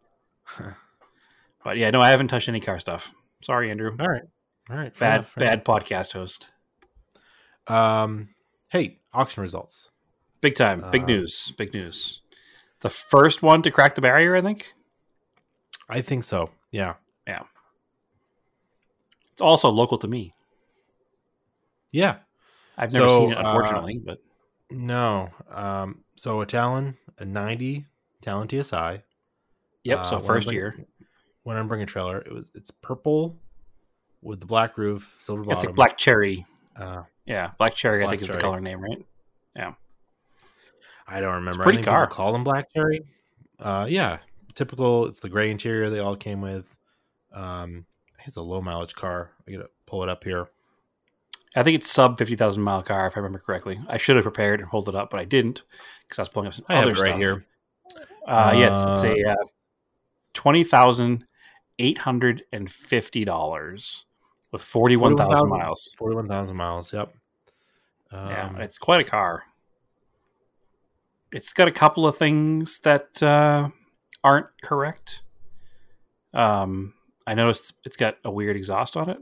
[1.64, 3.14] but yeah, no, I haven't touched any car stuff.
[3.42, 3.96] Sorry, Andrew.
[4.00, 4.24] All right.
[4.70, 4.98] All right.
[4.98, 6.52] Bad enough, bad podcast host.
[7.68, 8.30] Um.
[8.70, 9.90] Hey, auction results.
[10.42, 10.84] Big time.
[10.92, 11.54] Big Um, news.
[11.58, 12.22] Big news.
[12.82, 14.74] The first one to crack the barrier, I think.
[15.90, 16.50] I think so.
[16.76, 16.96] Yeah.
[17.26, 17.44] Yeah.
[19.32, 20.34] It's also local to me.
[21.94, 22.18] Yeah.
[22.78, 24.20] I've never So, seen it, uh, unfortunately, but
[24.70, 25.30] No.
[25.50, 26.04] Um.
[26.18, 27.86] So a Talon, a ninety
[28.22, 29.02] Talon TSI.
[29.86, 30.06] yep.
[30.06, 30.76] so uh, when first year,
[31.44, 33.38] When I'm bringing a trailer, it was it's purple
[34.22, 35.70] with the black roof, silver it's bottom.
[35.70, 36.46] like black cherry.
[36.76, 38.02] Uh, Yeah, black cherry.
[38.04, 39.06] I Black think is the color name, right?
[39.56, 39.74] Yeah.
[41.08, 41.64] I don't remember.
[41.64, 42.08] pretty I think car.
[42.08, 43.02] call them black cherry.
[43.60, 44.18] Uh, yeah,
[44.56, 45.06] typical.
[45.06, 46.76] It's the gray interior they all came with.
[47.34, 47.86] Um,
[48.26, 49.32] it's a low mileage car.
[49.48, 50.48] I gotta pull it up here.
[51.56, 53.80] I think it's sub fifty thousand mile car, if I remember correctly.
[53.88, 55.64] I should have prepared and pulled it up, but I didn't
[56.04, 57.20] because I was pulling up some I other it right stuff.
[57.20, 57.46] here.
[58.26, 59.46] Uh, yeah, it's, it's Uh, a uh,
[60.34, 61.26] twenty thousand
[61.80, 64.06] eight hundred and fifty dollars
[64.52, 65.96] with forty one thousand 41,000 miles.
[65.98, 66.92] Forty-one thousand miles.
[66.94, 67.14] Yep.
[68.12, 69.44] Um, yeah, it's quite a car.
[71.32, 73.70] It's got a couple of things that uh,
[74.26, 75.22] aren't correct.
[76.34, 76.94] Um,
[77.26, 79.18] I noticed it's got a weird exhaust on it.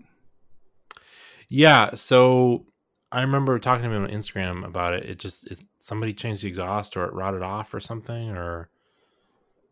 [1.49, 1.91] yeah.
[1.95, 2.65] So
[3.11, 5.05] I remember talking to him on Instagram about it.
[5.05, 8.69] It just it, somebody changed the exhaust or it rotted off or something or.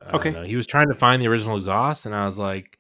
[0.04, 0.32] I Okay.
[0.32, 0.44] know.
[0.44, 2.80] He was trying to find the original exhaust, and I was like,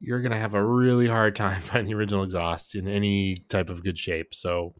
[0.00, 3.82] "You're gonna have a really hard time finding the original exhaust in any type of
[3.82, 4.74] good shape." So,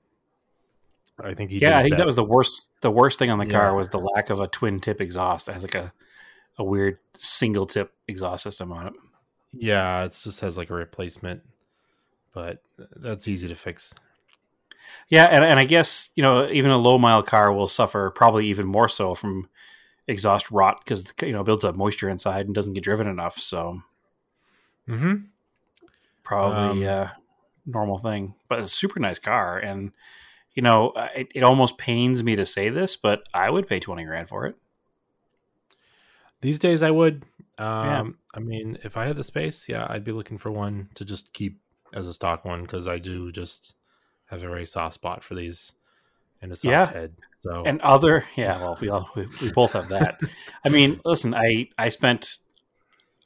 [1.22, 1.58] I think he.
[1.58, 2.68] did yeah, I think that was the worst.
[2.82, 3.52] The worst thing on the Yeah.
[3.52, 5.48] car was the lack of a twin tip exhaust.
[5.48, 5.94] It has like a
[6.58, 8.94] a weird single tip exhaust system on it.
[9.52, 11.42] Yeah, it just has like a replacement,
[12.32, 12.62] but
[12.96, 13.94] that's easy to fix.
[15.08, 18.46] Yeah, and, and I guess you know even a low mile car will suffer probably
[18.48, 19.48] even more so from
[20.06, 23.36] exhaust rot because you know it builds up moisture inside and doesn't get driven enough.
[23.38, 23.80] So
[24.88, 25.14] Mm-hmm.
[26.22, 27.08] probably Um, uh,
[27.66, 28.34] normal thing.
[28.48, 29.92] But it's a super nice car, and
[30.54, 34.04] you know it, it almost pains me to say this, but I would pay twenty
[34.04, 34.56] grand for it.
[36.44, 37.24] These days, I would.
[37.56, 38.04] Um, Yeah.
[38.34, 41.32] I mean, if I had the space, yeah, I'd be looking for one to just
[41.32, 41.58] keep
[41.94, 43.76] as a stock one because I do just
[44.26, 45.72] have a very soft spot for these
[46.42, 46.86] and a soft Yeah.
[46.92, 47.14] head.
[47.40, 50.20] So And other, yeah, well, we all we, we both have that.
[50.62, 52.38] I mean, listen, I I spent.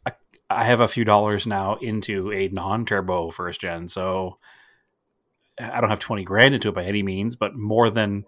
[0.07, 0.13] I-
[0.51, 4.39] I have a few dollars now into a non-turbo first gen, so
[5.61, 8.25] I don't have twenty grand into it by any means, but more than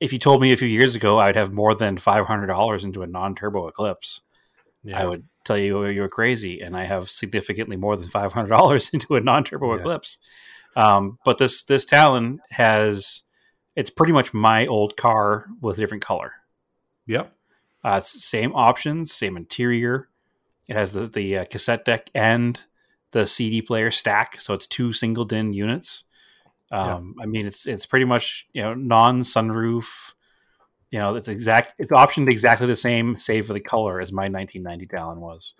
[0.00, 2.84] if you told me a few years ago I'd have more than five hundred dollars
[2.84, 4.22] into a non-turbo Eclipse,
[4.82, 5.00] yeah.
[5.00, 8.48] I would tell you you were crazy, and I have significantly more than five hundred
[8.48, 9.80] dollars into a non-turbo Yeah.
[9.80, 10.18] Eclipse.
[10.76, 13.22] Um, but this this Talon has
[13.76, 16.32] it's pretty much my old car with a different color.
[17.06, 17.32] Yep.
[17.84, 20.08] Uh, it's same options, same interior.
[20.68, 22.62] It has the the uh, cassette deck and
[23.12, 26.04] the CD player stack, so it's two single din units.
[26.70, 30.14] Um, I mean, it's it's pretty much you know non sunroof.
[30.90, 31.74] You know, it's exact.
[31.78, 35.54] It's optioned exactly the same, save for the color, as my 1990 Talon was,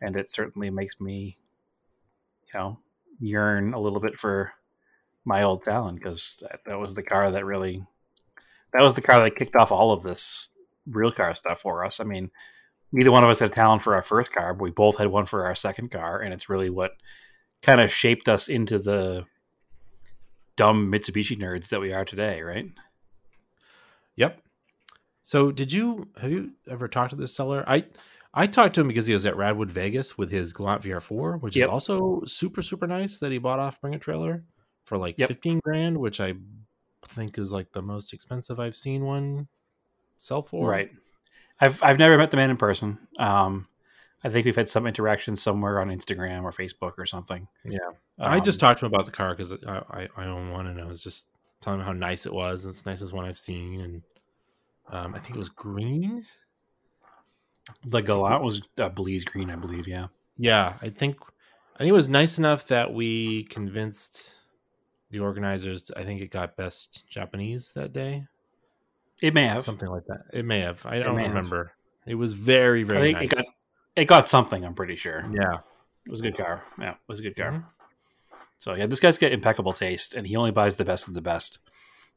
[0.00, 1.36] and it certainly makes me,
[2.52, 2.78] you know,
[3.18, 4.52] yearn a little bit for
[5.24, 7.84] my old Talon because that, that was the car that really
[8.72, 10.50] that was the car that kicked off all of this
[10.86, 12.00] real car stuff for us.
[12.00, 12.30] I mean,
[12.92, 15.26] neither one of us had talent for our first car, but we both had one
[15.26, 16.92] for our second car, and it's really what
[17.62, 19.24] kind of shaped us into the
[20.56, 22.66] dumb Mitsubishi nerds that we are today, right?
[25.28, 27.62] So, did you have you ever talked to this seller?
[27.66, 27.84] I
[28.32, 31.54] I talked to him because he was at Radwood Vegas with his Galant VR4, which
[31.54, 31.66] Yep.
[31.66, 34.42] is also super super nice that he bought off Bring a Trailer
[34.86, 35.28] for like Yep.
[35.28, 36.32] 15 grand, which I
[37.08, 39.48] think is like the most expensive I've seen one
[40.16, 40.66] sell for.
[40.66, 40.90] Right.
[41.60, 42.96] I've I've never met the man in person.
[43.18, 43.68] Um,
[44.24, 47.46] I think we've had some interaction somewhere on Instagram or Facebook or something.
[47.66, 47.76] Yeah.
[48.18, 50.68] I just Um, talked to him about the car because I, I, I own one
[50.68, 51.28] and I was just
[51.60, 52.64] telling him how nice it was.
[52.64, 53.82] It's the nicest one I've seen.
[53.82, 54.02] And
[54.90, 56.24] um, I think it was green.
[57.84, 59.86] the Galant was uh, Belize green, I believe.
[59.88, 60.08] Yeah.
[60.36, 61.16] Yeah, I think
[61.74, 64.36] I think it was nice enough that we convinced
[65.10, 65.90] the organizers.
[65.96, 68.24] I think it got best Japanese that day,
[69.22, 69.64] It may have.
[69.64, 70.24] something like that.
[70.32, 70.84] It may have.
[70.86, 71.34] I don't may have.
[71.34, 71.72] remember.
[72.06, 73.24] It was very I very think nice.
[73.32, 73.44] it got
[73.96, 74.64] it got something.
[74.64, 75.24] I'm pretty sure.
[75.32, 75.58] yeah,
[76.06, 76.62] It was a good car.
[76.78, 77.50] Yeah, it was a good car.
[77.52, 77.64] Mhm.
[78.58, 81.20] So yeah, this guy's got impeccable taste, and he only buys the best of the
[81.22, 81.58] best.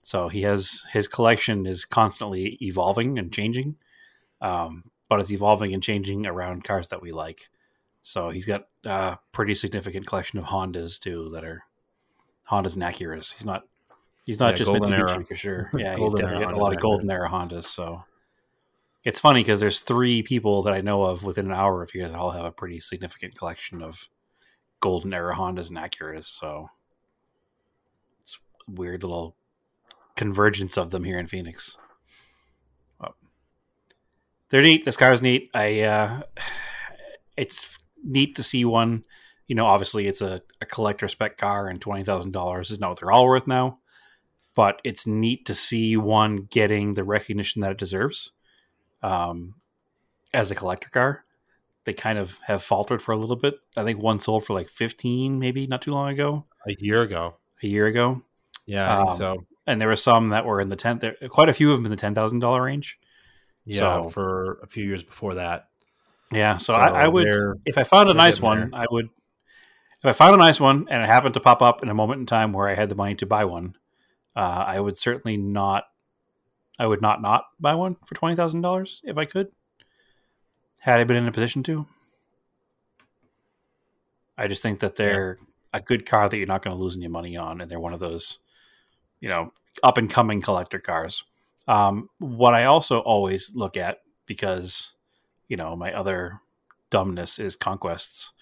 [0.01, 3.75] So he has his collection is constantly evolving and changing,
[4.41, 7.49] um, but it's evolving and changing around cars that we like.
[8.01, 11.63] So he's got a pretty significant collection of Hondas too that are
[12.49, 13.33] Hondas and Acuras.
[13.33, 13.63] He's not
[14.25, 15.23] he's not Yeah, just Mitsubishi era.
[15.23, 15.71] for sure.
[15.77, 17.65] Yeah, he's definitely got a lot of golden era Hondas.
[17.65, 18.03] So
[19.05, 22.07] it's funny because there's three people that I know of within an hour of here
[22.07, 24.07] that all have a pretty significant collection of
[24.79, 26.25] golden era Hondas and Acuras.
[26.25, 26.69] So
[28.21, 29.35] it's a weird little
[30.15, 31.77] convergence of them here in Phoenix.
[32.99, 33.15] Well,
[34.49, 34.85] they're neat.
[34.85, 35.49] This car's neat.
[35.53, 36.21] I uh,
[37.37, 39.03] it's neat to see one.
[39.47, 42.89] You know, obviously it's a, a collector spec car, and twenty thousand dollars is not
[42.91, 43.79] what they're all worth now.
[44.55, 48.31] But it's neat to see one getting the recognition that it deserves
[49.01, 49.55] um,
[50.33, 51.23] as a collector car.
[51.85, 53.55] They kind of have faltered for a little bit.
[53.77, 57.37] I think one sold for like fifteen, maybe not too long ago, a year ago.
[57.63, 58.21] a year ago,
[58.65, 59.45] Yeah, I think Um, so.
[59.67, 60.99] And there were some that were in the ten.
[60.99, 62.99] There, quite a few of them in the ten thousand dollar range.
[63.65, 65.67] Yeah, so- for a few years before that.
[66.33, 67.27] Yeah, so, I, I would
[67.65, 69.09] if I found a nice one, I would.
[70.03, 72.21] If I found a nice one and it happened to pop up in a moment
[72.21, 73.75] in time where I had the money to buy one,
[74.35, 75.83] uh, I would certainly not.
[76.79, 79.49] I would not not buy one for twenty thousand dollars if I could.
[80.79, 81.85] Had I been in a position to.
[84.37, 85.37] I just think that they're
[85.73, 87.93] a good car that you're not going to lose any money on, and they're one
[87.93, 88.39] of those,
[89.21, 89.53] you know,
[89.83, 91.23] up and coming collector cars.
[91.67, 94.93] Um, what I also always look at because,
[95.47, 96.41] you know, my other
[96.89, 98.33] dumbness is conquests.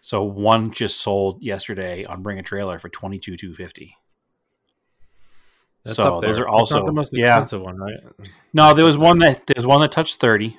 [0.00, 3.96] So one just sold yesterday on Bring a Trailer for twenty two two fifty.
[5.84, 7.34] That's so those are also the most yeah.
[7.34, 7.98] expensive one, right?
[8.52, 10.56] No, there was one that there's one that touched thirty,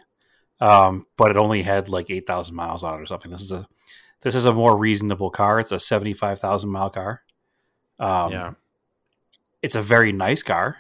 [0.60, 3.32] um, but it only had like eight thousand miles on it or something.
[3.32, 3.68] This is a
[4.22, 5.60] this is a more reasonable car.
[5.60, 7.22] It's a seventy five thousand mile car.
[8.00, 8.54] Um, yeah,
[9.62, 10.78] it's a very nice car.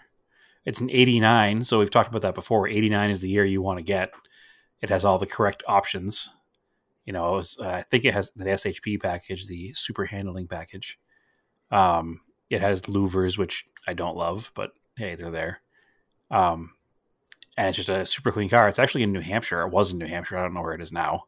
[0.66, 2.68] It's an 89, so we've talked about that before.
[2.68, 4.12] 89 is the year you want to get.
[4.82, 6.34] It has all the correct options.
[7.06, 11.00] You know, was, uh, I think it has the SHP package, the super handling package.
[11.72, 15.62] Um, it has louvers, which I don't love, but hey, they're there.
[16.30, 16.74] Um,
[17.58, 18.68] and it's just a super clean car.
[18.68, 19.62] It's actually in New Hampshire.
[19.62, 20.38] It was in New Hampshire.
[20.38, 21.26] I don't know where it is now.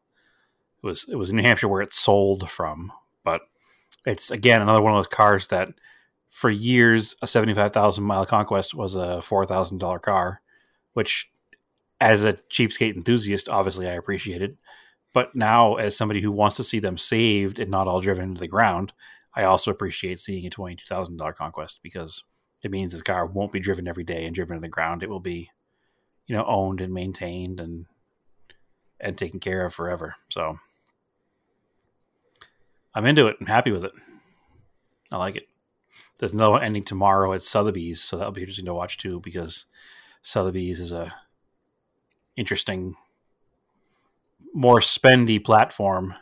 [0.82, 3.42] It was it was in New Hampshire where it sold from, but
[4.06, 5.68] it's again another one of those cars that
[6.32, 10.40] for years a 75,000 mile conquest was a $4,000 car,
[10.94, 11.30] which
[12.00, 14.56] as a cheapskate enthusiast, obviously I appreciated.
[15.12, 18.40] But now as somebody who wants to see them saved and not all driven into
[18.40, 18.94] the ground,
[19.34, 22.24] I also appreciate seeing a $22,000 conquest because
[22.62, 25.02] it means this car won't be driven every day and driven to the ground.
[25.02, 25.50] It will be,
[26.26, 27.86] you know, owned and maintained and
[29.00, 30.14] and taken care of forever.
[30.30, 30.56] So
[32.94, 33.36] I'm into it.
[33.40, 33.92] I'm happy with it.
[35.12, 35.48] I like it.
[36.18, 39.66] There's another one ending tomorrow at Sotheby's, so that'll be interesting to watch too because
[40.22, 41.12] Sotheby's is a
[42.36, 42.96] interesting,
[44.54, 46.14] more spendy platform,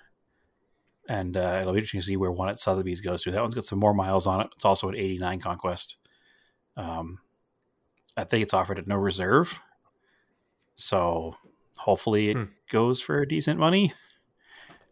[1.09, 3.31] and uh, it'll be interesting to see where one at Sotheby's goes to.
[3.31, 4.49] That one's got some more miles on it.
[4.55, 5.97] It's also an 89 Conquest.
[6.77, 7.19] Um,
[8.17, 9.61] I think it's offered at no reserve,
[10.77, 11.37] so
[11.79, 12.45] hopefully it Hmm.
[12.71, 13.93] goes for decent money.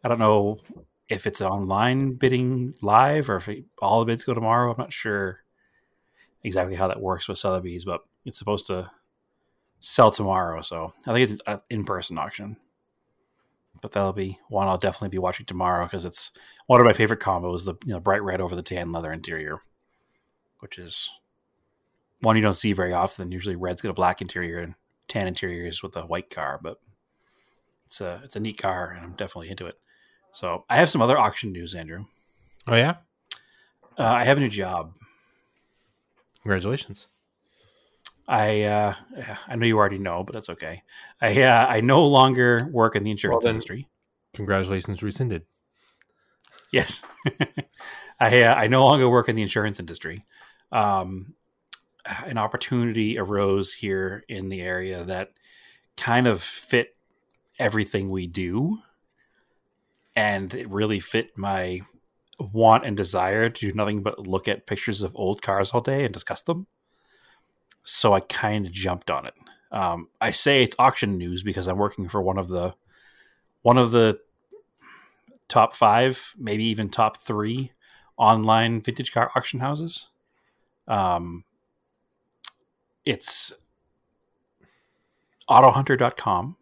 [0.04, 0.56] I don't know
[1.08, 4.70] if it's online bidding live or if it, all the bids go tomorrow.
[4.70, 5.40] I'm not sure
[6.44, 8.90] exactly how that works with Sotheby's, but it's supposed to
[9.80, 10.60] sell tomorrow.
[10.60, 12.56] So I think it's an in person auction.
[13.80, 16.32] But that'll be one I'll definitely be watching tomorrow because it's
[16.66, 19.60] one of my favorite combos the you know, bright red over the tan leather interior,
[20.58, 21.08] which is
[22.20, 23.30] one you don't see very often.
[23.30, 24.74] Usually, red's got a black interior and
[25.06, 26.78] tan interiors with a white car, but
[27.86, 29.78] it's a it's a neat car, and I'm definitely into it.
[30.38, 32.04] So I have some other auction news, Andrew.
[32.68, 32.98] Oh yeah,
[33.98, 34.94] uh, I have a new job.
[36.42, 37.08] Congratulations.
[38.28, 38.94] I uh,
[39.48, 40.84] I know you already know, but that's okay.
[41.20, 43.88] I uh, I no longer work in the insurance well, industry.
[44.34, 45.44] Congratulations, rescinded.
[46.70, 47.02] Yes,
[48.20, 50.24] I uh, I no longer work in the insurance industry.
[50.70, 51.34] Um,
[52.26, 55.30] an opportunity arose here in the area that
[55.96, 56.94] kind of fit
[57.58, 58.78] everything we do,
[60.16, 61.80] and it really fit my
[62.38, 66.04] want and desire to do nothing but look at pictures of old cars all day
[66.04, 66.66] and discuss them.
[67.82, 69.34] So I kind of jumped on it.
[69.70, 72.74] Um, I say it's auction news because I'm working for one of the
[73.62, 74.20] one of the
[75.48, 77.72] top five, maybe even top three
[78.16, 80.10] online vintage car auction houses.
[80.86, 81.44] Um,
[83.04, 83.52] it's
[85.48, 86.56] autohunter.com.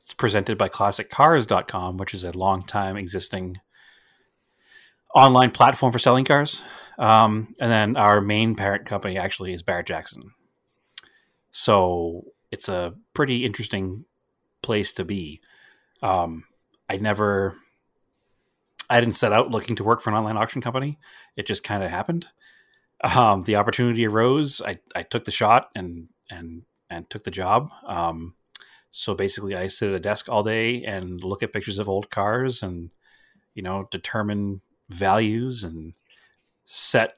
[0.00, 3.58] It's presented by classiccars.com, which is a long time existing
[5.14, 6.64] online platform for selling cars.
[6.98, 10.22] Um, and then our main parent company actually is Barrett Jackson.
[11.50, 14.04] So it's a pretty interesting
[14.62, 15.40] place to be.
[16.02, 16.44] Um,
[16.88, 17.54] I never
[18.88, 20.98] I didn't set out looking to work for an online auction company.
[21.36, 22.28] It just kind of happened.
[23.16, 24.60] Um, the opportunity arose.
[24.60, 27.70] I, I took the shot and and and took the job.
[27.86, 28.34] Um,
[28.90, 32.10] so basically, I sit at a desk all day and look at pictures of old
[32.10, 32.90] cars and
[33.54, 35.94] you know determine values and
[36.64, 37.14] set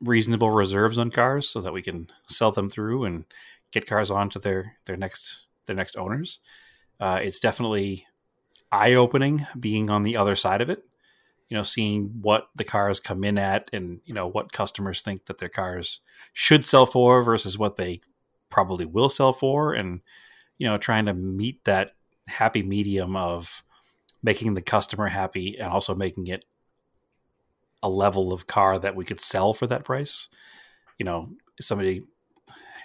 [0.00, 3.24] reasonable reserves on cars so that we can sell them through and
[3.72, 6.40] get cars on to their their next their next owners.
[7.00, 8.06] Uh, it's definitely
[8.72, 10.84] eye opening being on the other side of it
[11.48, 15.26] you know, seeing what the cars come in at and, you know, what customers think
[15.26, 16.00] that their cars
[16.32, 18.00] should sell for versus what they
[18.50, 19.72] probably will sell for.
[19.72, 20.00] And,
[20.58, 21.92] you know, trying to meet that
[22.28, 23.62] happy medium of
[24.22, 26.44] making the customer happy and also making it
[27.82, 30.28] a level of car that we could sell for that price.
[30.98, 32.02] You know, somebody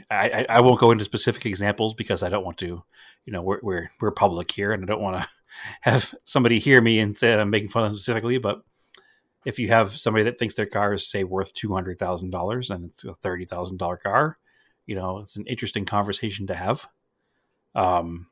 [0.09, 2.83] I, I, won't go into specific examples because I don't want to,
[3.25, 5.29] you know, we're we're, we're public here, and I don't want to
[5.81, 8.37] have somebody hear me and say I'm making fun of them specifically.
[8.37, 8.61] But
[9.45, 12.69] if you have somebody that thinks their car is say worth two hundred thousand dollars
[12.69, 14.37] and it's a thirty thousand dollar car,
[14.85, 16.85] you know, it's an interesting conversation to have.
[17.75, 18.27] Um,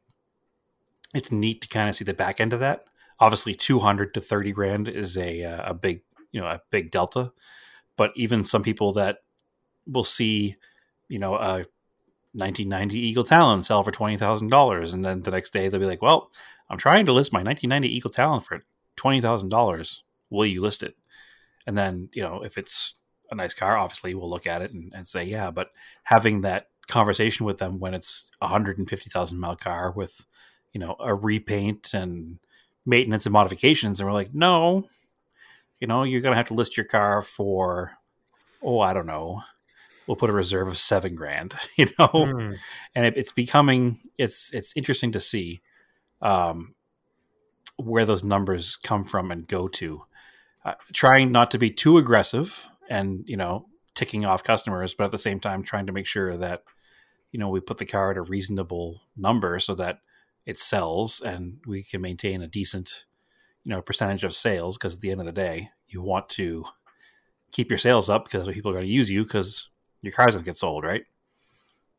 [1.13, 2.85] it's neat to kind of see the back end of that.
[3.19, 6.91] Obviously, two hundred to thirty grand is a uh, a big you know a big
[6.91, 7.31] delta,
[7.97, 9.17] but even some people that
[9.87, 10.55] will see
[11.09, 11.65] you know, a
[12.33, 15.85] 1990 Eagle Talon sell for twenty thousand dollars, and then the next day they'll be
[15.85, 16.31] like, "Well,
[16.69, 18.63] I'm trying to list my 1990 Eagle Talon for
[18.95, 20.03] twenty thousand dollars.
[20.29, 20.95] Will you list it?"
[21.67, 22.95] And then you know, if it's
[23.31, 25.71] a nice car, obviously we'll look at it and, and say, "Yeah." But
[26.03, 30.25] having that conversation with them when it's a hundred and fifty thousand mile car with,
[30.73, 32.39] you know, a repaint and
[32.85, 34.87] maintenance and modifications, and we're like, "No,
[35.79, 37.93] you know, you're gonna have to list your car for,
[38.61, 39.43] oh, I don't know."
[40.09, 42.57] we'll put a reserve of seven grand, you know, mm.
[42.95, 45.61] and it, it's becoming it's it's interesting to see
[46.21, 46.73] um,
[47.77, 50.01] where those numbers come from and go to.
[50.65, 55.11] Uh, trying not to be too aggressive and you know ticking off customers, but at
[55.11, 56.63] the same time trying to make sure that
[57.31, 59.99] you know we put the car at a reasonable number so that
[60.45, 63.05] it sells and we can maintain a decent
[63.63, 66.63] you know percentage of sales because at the end of the day you want to
[67.51, 69.69] keep your sales up because people are going to use you because
[70.01, 71.03] your car's gonna get sold, right?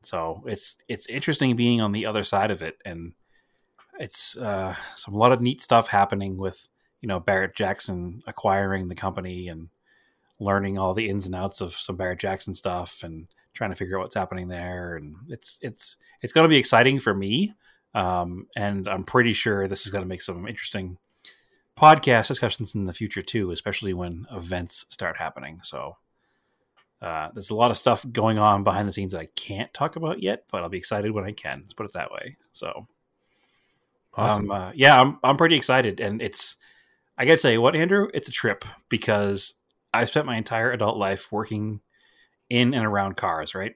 [0.03, 3.13] So it's it's interesting being on the other side of it, and
[3.99, 6.69] it's uh, some a lot of neat stuff happening with
[7.03, 9.69] you know Barrett Jackson acquiring the company and
[10.39, 13.99] learning all the ins and outs of some Barrett Jackson stuff and trying to figure
[13.99, 14.97] out what's happening there.
[14.97, 17.55] And it's it's it's going to be exciting for me,
[17.95, 20.99] um, and I'm pretty sure this is going to make some interesting
[21.77, 25.61] podcast discussions in the future too, especially when events start happening.
[25.63, 25.97] So
[27.01, 29.97] uh, there's a lot of stuff going on behind the scenes that I can't talk
[29.97, 31.61] about yet, but I'll be excited when I can.
[31.61, 32.37] Let's put it that way.
[32.53, 32.87] So,
[34.15, 34.51] awesome.
[34.51, 36.59] Um, uh, yeah, I'm I'm pretty excited, and it's
[37.17, 39.55] I gotta say, what Andrew, it's a trip because
[39.95, 41.81] I've spent my entire adult life working
[42.51, 43.55] in and around cars.
[43.55, 43.75] Right.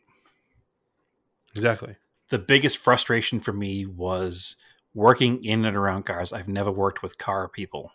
[1.56, 1.96] Exactly.
[2.28, 4.56] The biggest frustration for me was
[4.92, 6.32] working in and around cars.
[6.32, 7.92] I've never worked with car people,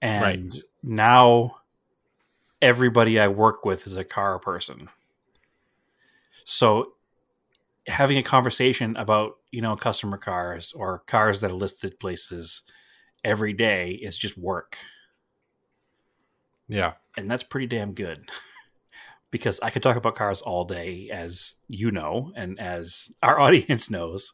[0.00, 0.54] and right.
[0.82, 1.56] now
[2.62, 4.88] everybody I work with is a car person.
[6.44, 6.92] So
[7.88, 12.62] having a conversation about, you know, customer cars or cars that are listed places
[13.24, 14.78] every day is just work.
[16.68, 16.92] Yeah.
[17.16, 18.28] And that's pretty damn good.
[19.32, 23.90] because I could talk about cars all day, as you know, and as our audience
[23.90, 24.32] knows.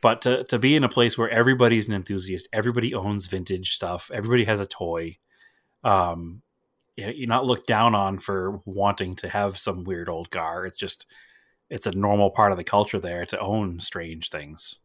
[0.00, 4.10] But to, to be in a place where everybody's an enthusiast, everybody owns vintage stuff,
[4.14, 5.16] everybody has a toy,
[5.82, 6.42] um,
[6.96, 10.64] you're not looked down on for wanting to have some weird old car.
[10.64, 11.06] It's just,
[11.68, 14.80] it's a normal part of the culture there to own strange things.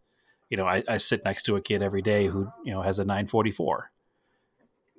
[0.49, 2.99] You know, I, I sit next to a kid every day who, you know, has
[2.99, 3.91] a 944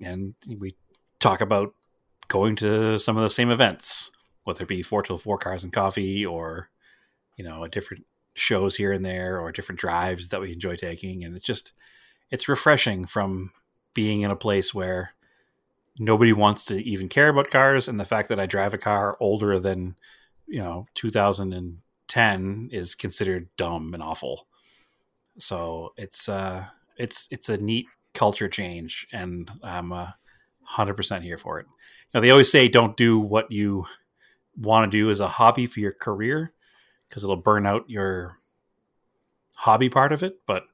[0.02, 0.74] and we
[1.18, 1.74] talk about
[2.28, 4.10] going to some of the same events,
[4.44, 6.68] whether it be four till four cars and coffee or,
[7.36, 11.24] you know, different shows here and there or different drives that we enjoy taking.
[11.24, 11.72] And it's just,
[12.30, 13.50] it's refreshing from
[13.94, 15.12] being in a place where
[15.98, 17.88] nobody wants to even care about cars.
[17.88, 19.96] And the fact that I drive a car older than,
[20.46, 24.46] you know, 2010 is considered dumb and awful.
[25.38, 26.64] So it's, uh,
[26.96, 30.10] it's, it's a neat culture change and I'm, uh,
[30.70, 31.66] 100% here for it.
[32.14, 33.86] Know, they always say don't do what you
[34.56, 36.52] want to do as a hobby for your career
[37.08, 38.38] because it'll burn out your
[39.56, 40.38] hobby part of it.
[40.46, 40.64] But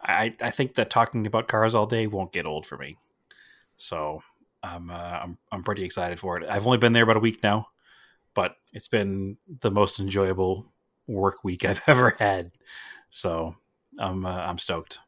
[0.00, 2.96] I, I think that talking about cars all day won't get old for me.
[3.76, 4.22] So
[4.62, 6.48] I'm, uh, I'm, I'm pretty excited for it.
[6.48, 7.68] I've only been there about a week now,
[8.34, 10.66] but it's been the most enjoyable
[11.06, 12.52] work week I've ever had.
[13.10, 13.54] So
[13.98, 14.98] I'm, uh, I'm stoked.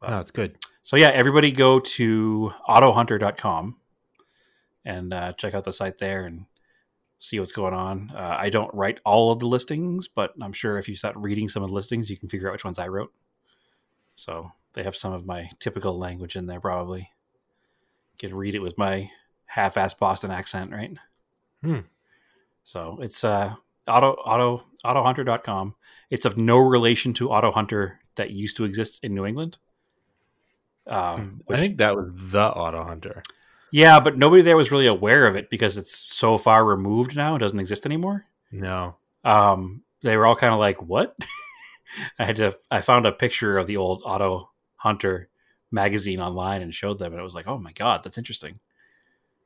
[0.00, 0.56] But, oh, it's good.
[0.82, 3.76] So yeah, everybody go to autohunter.com
[4.84, 6.46] and uh, check out the site there and
[7.20, 8.10] see what's going on.
[8.16, 11.48] Uh, I don't write all of the listings, but I'm sure if you start reading
[11.48, 13.12] some of the listings, you can figure out which ones I wrote.
[14.14, 17.10] So they have some of my typical language in there, probably.
[18.18, 19.10] Can read it with my
[19.44, 20.96] half-assed Boston accent, right?
[21.62, 21.80] Hmm.
[22.64, 23.54] So it's uh,
[23.86, 25.74] auto auto autohunter.com.
[26.10, 29.58] It's of no relation to Auto Hunter that used to exist in New England.
[30.86, 33.22] Um, which, I think that was the Auto Hunter.
[33.72, 37.36] Yeah, but nobody there was really aware of it because it's so far removed now;
[37.36, 38.26] it doesn't exist anymore.
[38.50, 38.96] No.
[39.24, 41.16] Um, they were all kind of like, "What?"
[42.18, 42.56] I had to.
[42.70, 45.28] I found a picture of the old Auto Hunter
[45.70, 48.60] magazine online and showed them, and it was like, "Oh my god, that's interesting."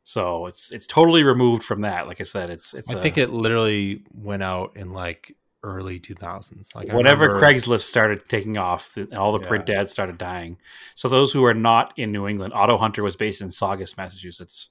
[0.04, 2.06] So it's it's totally removed from that.
[2.06, 2.92] Like I said, it's it's.
[2.92, 5.34] I a, think it literally went out in like
[5.64, 6.74] early 2000s.
[6.74, 7.44] Like whatever remember...
[7.44, 9.48] Craigslist started taking off, and all the yeah.
[9.48, 10.58] print ads started dying.
[10.94, 14.70] So those who are not in New England, Auto Hunter was based in Saugus, Massachusetts.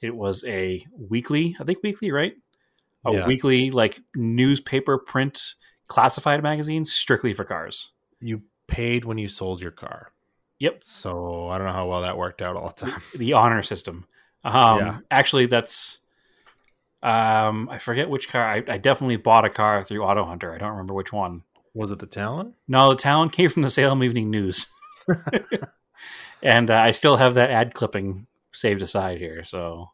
[0.00, 2.34] It was a weekly, I think weekly, right?
[3.04, 3.26] A yeah.
[3.26, 5.54] weekly like newspaper print
[5.88, 7.92] classified magazine strictly for cars.
[8.20, 10.12] You paid when you sold your car.
[10.60, 10.80] Yep.
[10.82, 13.00] So I don't know how well that worked out all the time.
[13.12, 14.06] The, the honor system.
[14.44, 14.98] Um, yeah.
[15.10, 16.00] Actually, that's
[17.02, 18.42] um, I forget which car.
[18.42, 20.52] I, I, definitely bought a car through Auto Hunter.
[20.52, 21.42] I don't remember which one.
[21.74, 22.54] Was it the Talon?
[22.66, 24.66] No, the Talon came from the Salem Evening News,
[26.42, 29.44] and uh, I still have that ad clipping saved aside here.
[29.44, 29.90] So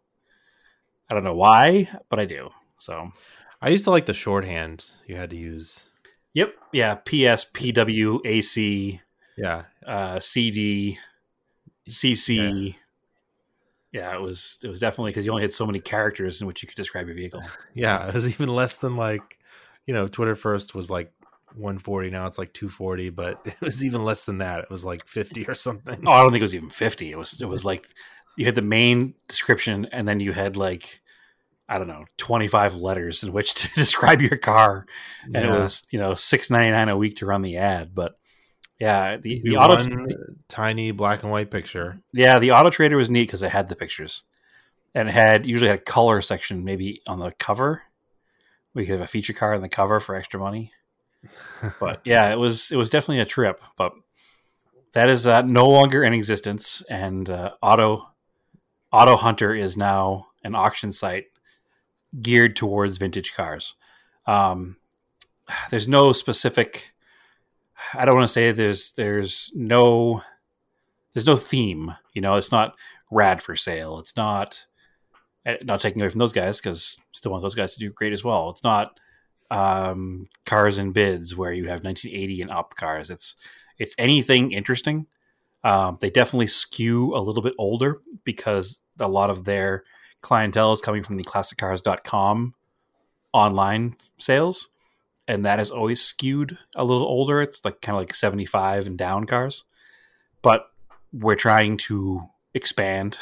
[1.11, 2.49] I don't know why, but I do.
[2.79, 3.11] So
[3.61, 5.87] I used to like the shorthand you had to use.
[6.33, 6.55] Yep.
[6.73, 6.95] Yeah.
[6.95, 9.01] PS, PW, AC.
[9.37, 9.65] Yeah.
[9.87, 10.99] Uh, CD,
[11.89, 12.69] CC.
[12.69, 12.79] Yeah
[13.95, 16.63] yeah, it was it was definitely because you only had so many characters in which
[16.63, 17.43] you could describe your vehicle.
[17.75, 19.39] Yeah, it was even less than like,
[19.87, 21.13] you know, Twitter first was like
[21.55, 22.11] 140.
[22.11, 24.61] Now it's like 240, but it was even less than that.
[24.65, 26.03] It was like 50 or something.
[26.07, 27.13] Oh, I don't think it was even 50.
[27.13, 27.87] It was it was like
[28.37, 31.01] you had the main description and then you had like
[31.69, 34.87] I don't know 25 letters in which to describe your car,
[35.23, 35.47] and yeah.
[35.47, 38.19] it was you know 6.99 a week to run the ad, but
[38.81, 41.97] yeah, the, the auto the, tiny black and white picture.
[42.13, 44.25] Yeah, the auto trader was neat because it had the pictures,
[44.95, 47.83] and it had usually had a color section maybe on the cover.
[48.75, 50.73] We could have a feature car on the cover for extra money.
[51.79, 53.61] but yeah, it was it was definitely a trip.
[53.77, 53.93] But
[54.93, 58.09] that is uh, no longer in existence, and uh, auto
[58.95, 61.27] Auto Hunter is now an auction site
[62.23, 63.75] geared towards vintage cars.
[64.27, 64.77] Um,
[65.71, 66.94] there's no specific
[67.95, 70.23] I don't want to say there's there's no
[71.13, 71.95] there's no theme.
[72.15, 72.77] You know, it's not
[73.11, 73.99] rad for sale.
[73.99, 74.67] It's not
[75.47, 78.13] eh, not taking away from those guys because still want those guys to do great
[78.13, 78.51] as well.
[78.51, 78.99] It's not
[79.51, 83.11] um, cars and bids where you have 1980 and up cars.
[83.11, 83.37] It's
[83.79, 85.07] it's anything interesting.
[85.63, 89.85] Um, they definitely skew a little bit older because a lot of their
[90.21, 92.55] clientele is coming from the classiccars.com
[93.33, 94.69] online sales
[95.27, 97.41] and that is always skewed a little older.
[97.41, 99.65] It's like kind of like 75 and down cars.
[100.43, 100.67] But
[101.13, 102.21] we're trying to
[102.53, 103.19] expand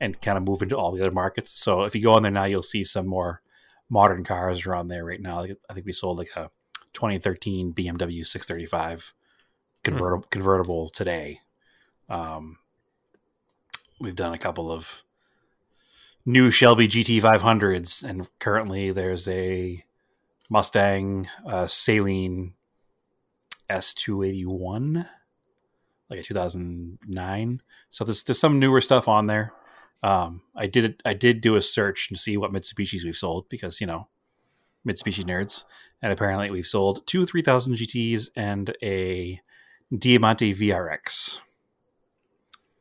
[0.00, 1.50] and kind of move into all the other markets.
[1.50, 3.40] So if you go on there now, you'll see some more
[3.88, 5.42] modern cars around there right now.
[5.42, 6.50] I think we sold like a
[6.92, 9.12] 2013 BMW 635
[9.84, 10.28] convertible hmm.
[10.30, 11.40] convertible today.
[12.08, 12.58] Um,
[14.00, 15.02] we've done a couple of
[16.24, 19.82] new Shelby GT 500s, and currently there's a
[20.50, 22.52] Mustang uh, Saleen
[23.68, 25.06] S281,
[26.10, 27.62] like a 2009.
[27.88, 29.52] So there's there's some newer stuff on there.
[30.02, 33.80] Um, I did I did do a search to see what Mitsubishis we've sold because
[33.80, 34.08] you know
[34.86, 35.64] Mitsubishi nerds,
[36.00, 39.40] and apparently we've sold two 3000 GTs and a
[39.96, 41.40] Diamante VRX.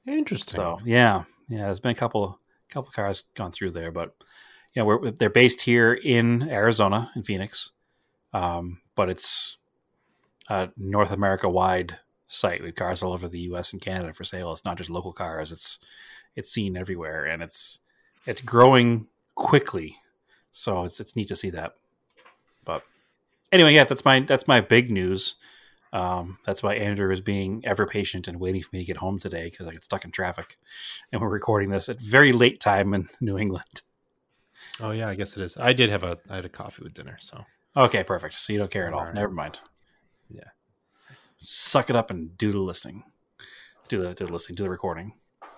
[0.08, 0.56] Interesting.
[0.56, 2.40] So yeah, yeah, there's been a couple
[2.70, 4.16] couple cars gone through there, but
[4.76, 7.72] you know they're based here in Arizona in Phoenix,
[8.34, 9.58] um, but it's
[10.50, 13.72] a North America wide site with cars all over the U.S.
[13.72, 14.52] and Canada for sale.
[14.52, 15.80] It's not just local cars; it's
[16.36, 17.80] it's seen everywhere, and it's
[18.26, 19.96] it's growing quickly.
[20.52, 21.76] So it's it's neat to see that.
[22.66, 22.84] But
[23.52, 25.38] anyway, yeah, that's my that's my big news.
[25.94, 29.18] Um, that's why Andrew is being ever patient and waiting for me to get home
[29.18, 30.58] today because I get stuck in traffic,
[31.14, 33.82] and we're recording this at very late time in New England.
[34.82, 35.58] Oh yeah, I guess it is.
[35.58, 37.46] I did have a I had a coffee with dinner, so
[37.78, 38.36] Okay, perfect.
[38.36, 39.00] So you don't care at all.
[39.00, 39.16] All right.
[39.16, 39.60] Never mind.
[40.30, 40.50] Yeah.
[41.38, 43.04] Suck it up and do the listening.
[43.90, 44.56] Do the do the listening.
[44.56, 45.14] Do the recording.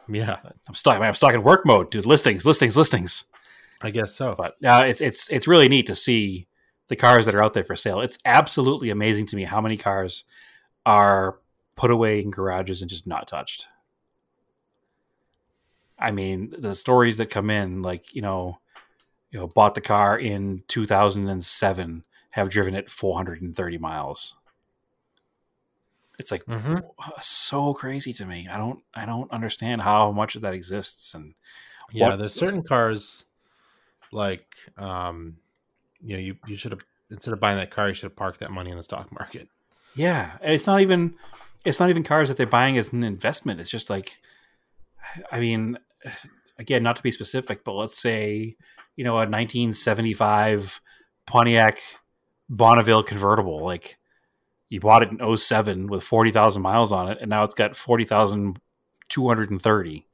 [0.10, 0.38] yeah,
[0.68, 1.00] I'm stuck.
[1.00, 1.92] I'm stuck in work mode.
[1.92, 3.26] Do the listings, listings, listings.
[3.82, 4.34] I guess so.
[4.36, 6.48] But uh, it's it's it's really neat to see
[6.88, 8.02] the cars that are out there for sale.
[8.02, 10.24] It's absolutely amazing to me how many cars
[10.86, 11.40] are
[11.76, 13.68] put away in garages and just not touched.
[16.00, 18.58] I mean, the stories that come in, like you know,
[19.32, 24.38] you know, bought the car in 2007, have driven it 430 miles.
[26.20, 26.82] It's like Mhm.
[27.22, 28.48] so crazy to me.
[28.50, 31.36] I don't I don't understand how much of that exists and
[31.92, 33.26] Yeah, What- there's certain cars
[34.12, 34.48] like
[34.78, 35.38] um
[36.02, 38.40] you know, you, you should have instead of buying that car, you should have parked
[38.42, 39.48] that money in the stock market.
[39.96, 41.16] Yeah, and it's not even
[41.66, 43.60] it's not even cars that they're buying as an investment.
[43.60, 44.18] It's just like
[45.32, 45.78] I mean,
[46.60, 48.56] again, not to be specific, but let's say,
[48.96, 50.80] you know, a 1975
[51.26, 51.80] Pontiac
[52.50, 53.98] Bonneville convertible, like
[54.70, 60.08] you bought it in 07 with 40,000 miles on it and now it's got 40,230.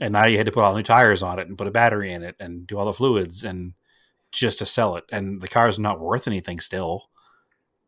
[0.00, 2.12] And now you had to put all new tires on it and put a battery
[2.12, 3.74] in it and do all the fluids and
[4.32, 7.08] just to sell it and the car is not worth anything still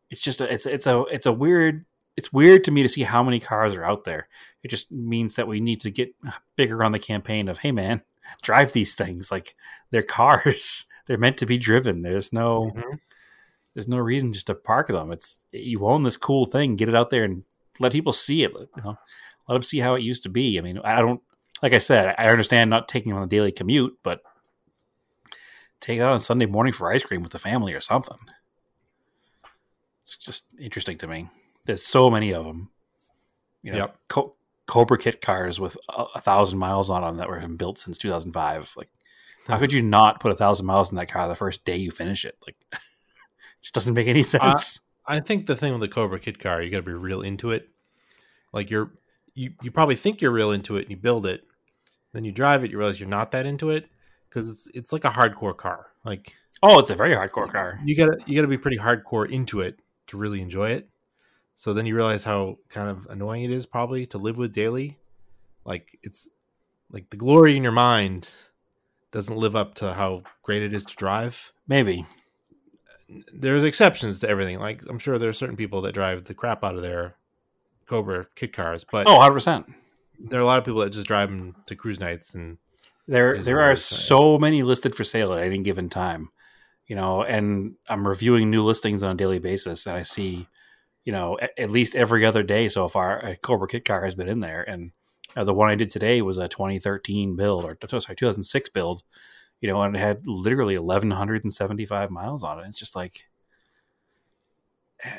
[0.09, 1.85] it's just a, it's it's a it's a weird
[2.17, 4.27] it's weird to me to see how many cars are out there.
[4.63, 6.13] It just means that we need to get
[6.55, 8.01] bigger on the campaign of hey man,
[8.41, 9.55] drive these things like
[9.91, 10.85] they're cars.
[11.05, 12.01] they're meant to be driven.
[12.01, 12.99] There's no Mhm.
[13.73, 15.11] there's no reason just to park them.
[15.11, 17.43] It's you own this cool thing, get it out there and
[17.79, 18.51] let people see it.
[18.51, 18.97] You know,
[19.47, 20.57] let them see how it used to be.
[20.57, 21.21] I mean, I don't
[21.61, 24.21] like I said, I understand not taking on the daily commute, but
[25.79, 28.17] take it out on Sunday morning for ice cream with the family or something.
[30.01, 31.27] It's just interesting to me.
[31.67, 32.71] There's so many of them.
[33.61, 33.97] You know, Yep.
[34.07, 34.33] Co-
[34.65, 38.73] Cobra Kit cars with a, a thousand miles on them that were built since 2005.
[38.75, 38.89] Like,
[39.47, 41.91] how could you not put a thousand miles in that car the first day you
[41.91, 42.37] finish it?
[42.45, 42.79] Like, it
[43.61, 44.81] just doesn't make any sense.
[45.05, 47.51] I think the thing with the Cobra Kit car, you got to be real into
[47.51, 47.69] it.
[48.51, 48.91] Like you're,
[49.35, 51.43] you you probably think you're real into it, and you build it,
[52.13, 53.89] then you drive it, you realize you're not that into it
[54.29, 55.87] because it's it's like a hardcore car.
[56.03, 57.79] Like oh, it's a very hardcore car.
[57.85, 60.89] you gotta you gotta be pretty hardcore into it to really enjoy it.
[61.59, 64.99] So then you realize how kind of annoying it is probably to live with daily.
[65.65, 66.29] Like it's
[66.91, 68.29] like the glory in your mind
[69.11, 71.51] doesn't live up to how great it is to drive.
[71.67, 72.05] Maybe.
[73.33, 74.59] There's exceptions to everything.
[74.59, 77.15] Like I'm sure there are certain people that drive the crap out of their
[77.87, 79.65] Cobra kit cars, but Oh, 100%.
[80.19, 82.59] there are a lot of people that just drive them to cruise nights and
[83.07, 86.29] There, there are so many listed for sale at any given time,
[86.85, 87.23] you know.
[87.23, 90.47] And I'm reviewing new listings on a daily basis, and I see,
[91.07, 94.13] you know, at, at least every other day so far, a Cobra Kit car has
[94.13, 94.61] been in there.
[94.61, 94.91] And
[95.37, 99.03] uh, the one I did today was a 2013 build, or sorry, 2006 build,
[99.61, 102.67] you know, and it had literally 1,175 miles on it.
[102.67, 103.23] It's just like,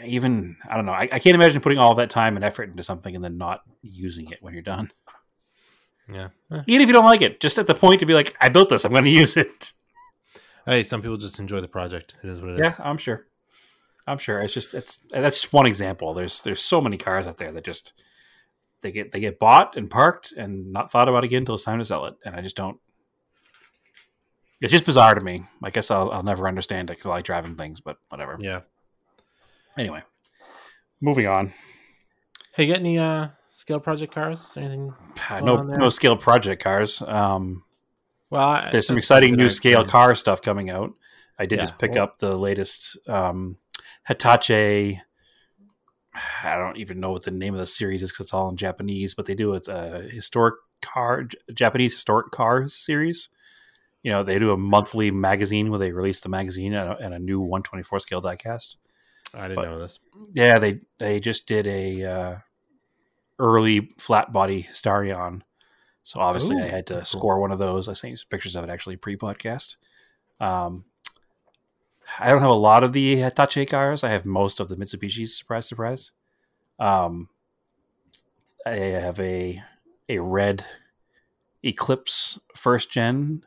[0.05, 0.93] even I don't know.
[0.93, 3.63] I, I can't imagine putting all that time and effort into something and then not
[3.81, 4.91] using it when you're done.
[6.13, 6.29] yeah.
[6.53, 6.63] Eh.
[6.67, 8.69] Even if you don't like it, just at the point to be like, I built
[8.69, 9.73] this, I'm going to use it.
[10.67, 12.15] Hey, some people just enjoy the project.
[12.23, 12.61] It is what it is.
[12.61, 13.25] Yeah, I'm sure.
[14.09, 14.41] I'm sure.
[14.41, 16.15] It's just it's that's just one example.
[16.15, 17.93] There's there's so many cars out there that just
[18.81, 21.79] they get they get bought and parked and not thought about again until it's time
[21.79, 22.79] to sell it, and I just don't.
[24.61, 25.43] It's just bizarre to me.
[25.63, 28.37] I guess I'll I'll never understand it because I like driving things, but whatever.
[28.41, 28.61] Yeah.
[29.77, 30.03] Anyway,
[31.01, 31.53] moving on.
[32.55, 34.55] Hey, you got any uh scale project cars?
[34.57, 34.93] Anything?
[35.43, 37.03] No no scale project cars.
[37.03, 37.63] Um,
[38.31, 40.93] Well, I, there's some exciting new I- scale car stuff coming out.
[41.39, 43.59] I did Yeah, just pick well- up the latest um,
[44.09, 45.03] Hachette.
[46.43, 48.57] I don't even know what the name of the series is because it's all in
[48.57, 53.29] Japanese, but they do it's a historic car, Japanese historic cars series.
[54.03, 57.15] you know they do a monthly magazine where they release the magazine and a, and
[57.15, 58.77] a new 124 scale diecast.
[59.35, 59.99] I didn't But- know this.
[60.33, 62.37] Yeah, they they just did a uh,
[63.39, 65.43] early flat body Starion.
[66.05, 67.05] So obviously, Ooh, I had to cool.
[67.05, 67.87] score one of those.
[67.89, 69.77] I sent you some pictures of it actually pre-podcast.
[70.41, 70.87] Um,
[72.21, 74.03] I don't have a lot of the Hachette cars.
[74.03, 75.37] I have most of the Mitsubishi's.
[75.37, 76.13] Surprise, surprise.
[76.79, 77.29] Um,
[78.67, 79.63] I have a
[80.09, 80.65] a red
[81.63, 83.45] Eclipse first gen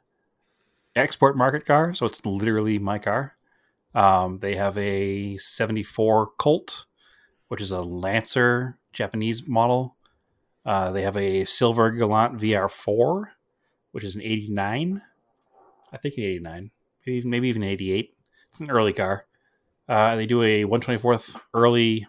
[0.96, 3.36] export market car, so it's literally my car.
[3.94, 6.86] Um, they have a 74 Colt,
[7.48, 9.96] which is a Lancer Japanese model.
[10.66, 13.26] Uh, they have a Silver Galant VR4,
[13.92, 15.02] which is an 89.
[15.92, 16.72] I think an 89,
[17.06, 18.14] maybe even, maybe even 88.
[18.52, 19.26] It's an early car.
[19.88, 22.06] Uh, they do a 124th early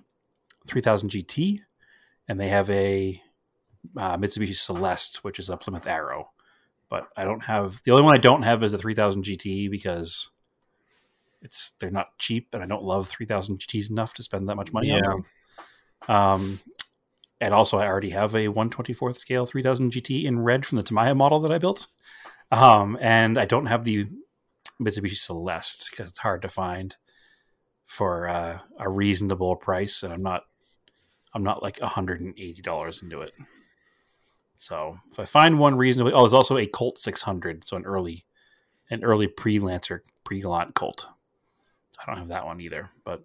[0.67, 1.61] 3000 GT,
[2.29, 3.21] and they have a
[3.97, 6.31] uh, Mitsubishi Celeste, which is a Plymouth Arrow.
[6.89, 10.31] But I don't have the only one I don't have is a 3000 GT because
[11.41, 14.73] it's they're not cheap, and I don't love 3000 GTs enough to spend that much
[14.73, 15.25] money on them.
[16.09, 16.61] Um,
[17.41, 21.15] and also I already have a 124th scale 3000 GT in red from the Tamiya
[21.15, 21.87] model that I built.
[22.51, 24.07] Um, and I don't have the
[24.85, 26.97] Mitsubishi Celeste because it's hard to find
[27.87, 30.45] for uh, a reasonable price, and I'm not
[31.35, 33.33] I'm not like $180 into it.
[34.55, 38.25] So if I find one reasonably, oh, there's also a Colt 600, so an early,
[38.91, 41.07] an early pre-Lancer, pre-Galant Colt.
[42.01, 43.23] I don't have that one either, but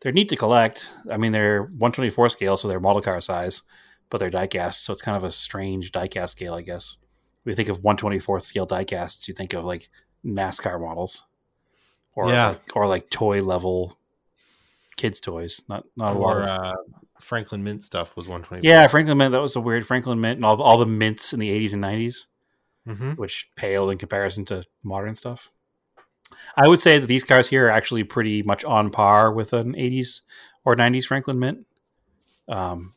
[0.00, 0.92] they're neat to collect.
[1.10, 3.62] I mean, they're 124 scale, so they're model car size,
[4.08, 6.96] but they're diecast, so it's kind of a strange diecast scale, I guess.
[7.44, 9.88] You think of 124th scale diecasts, you think of like
[10.24, 11.26] NASCAR models,
[12.14, 12.48] or Yeah.
[12.50, 13.96] like, or like toy level
[14.96, 15.62] kids toys.
[15.68, 16.76] Not not a lot of uh,
[17.20, 18.66] Franklin Mint stuff was 120.
[18.66, 19.32] yeah, Franklin Mint.
[19.32, 21.72] That was a weird Franklin Mint, and all the, all the mints in the '80s
[21.74, 22.26] and '90s,
[22.86, 25.50] hmm which paled in comparison to modern stuff.
[26.56, 29.74] I would say that these cars here are actually pretty much on par with an
[29.74, 30.22] '80s
[30.64, 31.66] or '90s Franklin Mint,
[32.48, 32.92] um,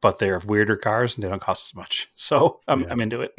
[0.00, 2.10] but they're weirder cars and they don't cost as much.
[2.14, 2.88] So I'm, Yeah.
[2.90, 3.32] I'm into it.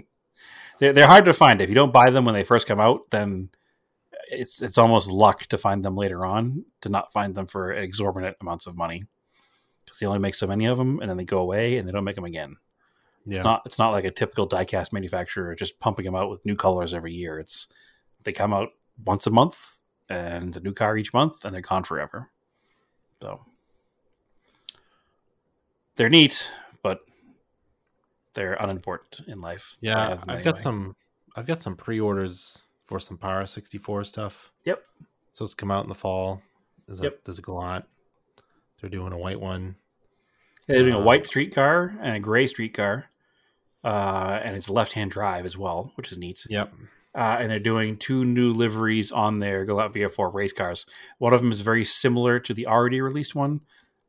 [0.80, 1.62] They're, they're hard to find.
[1.62, 3.50] If you don't buy them when they first come out, then
[4.30, 6.66] it's it's almost luck to find them later on.
[6.82, 9.04] To not find them for exorbitant amounts of money
[9.86, 11.92] because they only make so many of them, and then they go away and they
[11.92, 12.58] don't make them again.
[13.28, 13.44] It's Yeah.
[13.44, 16.94] not it's not like a typical diecast manufacturer just pumping them out with new colors
[16.94, 17.40] every year.
[17.40, 17.68] It's
[18.24, 18.70] they come out
[19.06, 22.30] once a month and a new car each month, and they're gone forever.
[23.22, 23.40] So
[25.96, 26.52] they're neat,
[26.84, 27.00] but
[28.36, 29.78] they're unimportant in life.
[29.82, 30.96] Yeah, I've got some.
[31.36, 34.52] I've got some pre-orders for some Power 64 stuff.
[34.64, 34.82] Yep.
[35.32, 36.42] So it's come out in the fall.
[36.86, 37.24] There's a Yep.
[37.26, 37.86] there's a Galant.
[38.80, 39.76] They're doing a white one.
[40.68, 43.06] They're doing a uh, white street car and a gray street car,
[43.84, 46.46] uh, and it's left-hand drive as well, which is neat.
[46.50, 46.74] Yep.
[47.16, 50.86] uh, and they're doing two new liveries on their Galant VR4 race cars.
[51.18, 53.62] One of them is very similar to the already released one.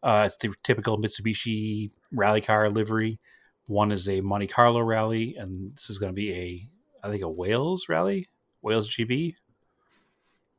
[0.03, 3.19] Uh, it's the typical Mitsubishi rally car livery.
[3.67, 6.63] One is a Monte Carlo rally, and this is going to be a,
[7.03, 8.29] I think, a Wales rally,
[8.63, 9.35] Wales GB,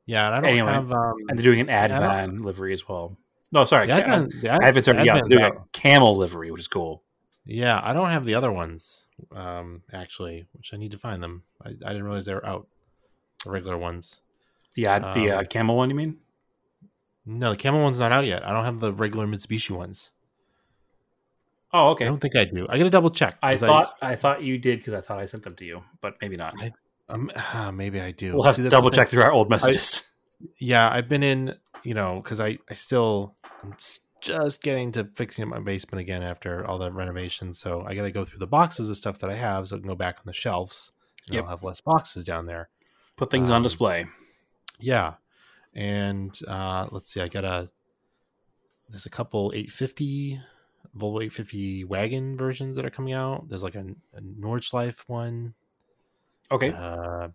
[0.05, 0.91] Yeah, and I don't Anyway, have.
[0.91, 3.17] Um, and they're doing an I Advan livery as well.
[3.51, 5.17] No, sorry, Ca- Advan- the Ad- Advan's already out.
[5.17, 7.03] Advan's They're doing a camel livery, which is cool.
[7.45, 9.05] Yeah, I don't have the other ones.
[9.31, 11.43] Um, actually, which I need to find them.
[11.65, 12.67] I, I didn't realize they were out.
[13.45, 14.19] The regular ones.
[14.75, 16.17] The ad, the uh, Um, camel one, you mean?
[17.25, 18.45] No, the camel one's not out yet.
[18.45, 20.11] I don't have the regular Mitsubishi ones.
[21.74, 22.05] Oh, okay.
[22.05, 22.65] I don't think I do.
[22.70, 23.38] I got to double check.
[23.43, 26.15] I thought I, thought you did because I thought I sent them to you, but
[26.22, 26.53] maybe not.
[26.59, 26.72] I-
[27.09, 28.34] um, ah, maybe I do.
[28.34, 30.09] We'll have See, to double check through our old messages.
[30.59, 33.74] yeah i've been in you know because i i still i'm
[34.22, 38.11] just getting to fixing up my basement again after all the renovations so i gotta
[38.11, 40.24] go through the boxes of stuff that i have so I can go back on
[40.28, 40.91] the shelves
[41.28, 41.43] and Yep.
[41.45, 42.70] i'll have less boxes down there
[43.15, 44.05] Put things Um, on display.
[44.80, 45.15] yeah
[45.74, 47.72] and uh let's see i got a
[48.89, 50.39] there's a couple 850
[50.97, 55.53] volvo 850 wagon versions that are coming out there's like a, a nordschleife one
[56.51, 56.71] Okay.
[56.71, 57.29] uh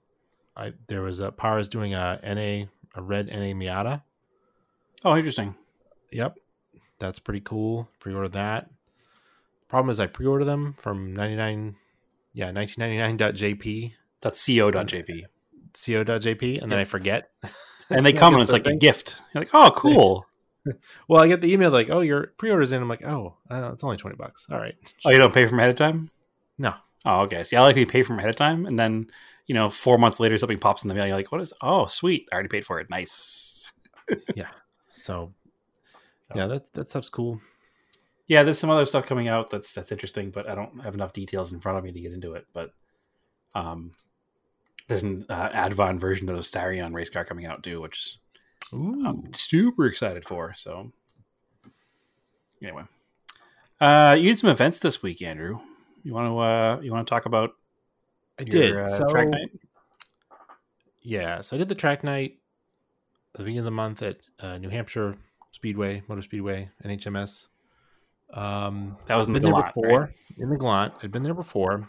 [0.57, 4.03] i there was a is doing a na a red na miata
[5.05, 5.55] Oh, interesting.
[6.13, 6.39] Yep.
[6.99, 7.89] That's pretty cool.
[7.99, 8.71] Pre-order that.
[9.69, 11.77] Problem is I pre-order them from 99
[12.35, 13.93] yeah, 1999.jp,
[14.23, 15.25] That's co.jp.
[15.75, 17.31] co.jp and then I forget.
[17.91, 19.21] And they come and it's like a gift.
[19.35, 20.27] You're like, oh, cool.
[21.09, 23.83] Well, I get the email like, "Oh, your pre-order's in." I'm like, "Oh, uh, it's
[23.85, 24.75] only 20 bucks." All right.
[25.05, 26.09] Oh, you don't pay from ahead of time?
[26.59, 26.75] No.
[27.05, 27.43] Oh, okay.
[27.43, 29.09] See, I like you pay from ahead of time, and then
[29.47, 31.07] you know, four months later, something pops in the mail.
[31.07, 31.53] You're like, what is?
[31.63, 32.29] Oh, sweet!
[32.31, 32.91] I already paid for it.
[32.91, 33.73] Nice.
[34.37, 34.49] Yeah.
[34.95, 35.33] So
[36.31, 36.39] Oh.
[36.39, 37.41] yeah, that that stuff's cool.
[38.29, 41.13] Yeah, there's some other stuff coming out that's that's interesting, but I don't have enough
[41.13, 42.47] details in front of me to get into it.
[42.55, 42.71] But
[43.55, 43.93] um,
[44.89, 48.19] there's an uh, Advan version of the Starion race car coming out too, which
[48.75, 49.05] Ooh.
[49.07, 50.53] I'm super excited for.
[50.55, 50.93] So
[52.63, 52.85] anyway,
[53.81, 55.59] uh, you did some events this week, Andrew.
[56.05, 57.53] You want to uh, you want to talk about
[58.39, 58.77] I your, did.
[58.77, 59.51] uh, so, track night?
[61.03, 62.39] Yeah, so I did the track night
[63.35, 65.17] at the beginning of the month at uh, New Hampshire
[65.51, 67.49] Speedway, Motor Speedway, NHMS.
[68.33, 70.11] Um, That was in the Galant, before right?
[70.39, 70.95] in the Galant.
[71.03, 71.89] I'd been there before.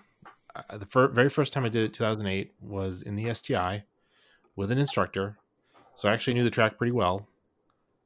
[0.56, 3.84] Uh, the fir- very first time I did it, 2008, was in the STI
[4.56, 5.38] with an instructor.
[5.96, 7.28] So I actually knew the track pretty well.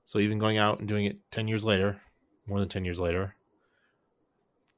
[0.04, 2.02] So even going out and doing it 10 years later,
[2.48, 3.36] more than 10 years later,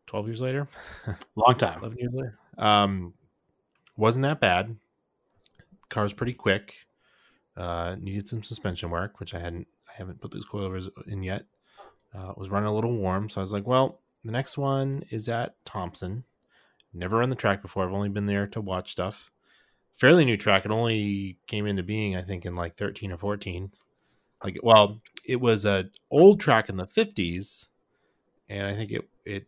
[0.07, 0.67] 12 years later,
[1.35, 1.79] Long time.
[1.79, 3.13] 11 years later, um,
[3.95, 4.75] wasn't that bad.
[5.89, 6.87] Car's pretty quick.
[7.55, 11.45] Uh, needed some suspension work, which I hadn't, I haven't put those coilovers in yet.
[12.15, 15.29] Uh, was running a little warm, so I was like, well, the next one is
[15.29, 16.23] at Thompson.
[16.93, 17.85] Never run the track before.
[17.85, 19.31] I've only been there to watch stuff.
[19.99, 20.63] Fairly new track.
[20.63, 23.71] It only came into being, I think, in like 13 or 14.
[24.43, 27.67] Like, well, it was a old track in the 50s,
[28.47, 29.47] and I think it it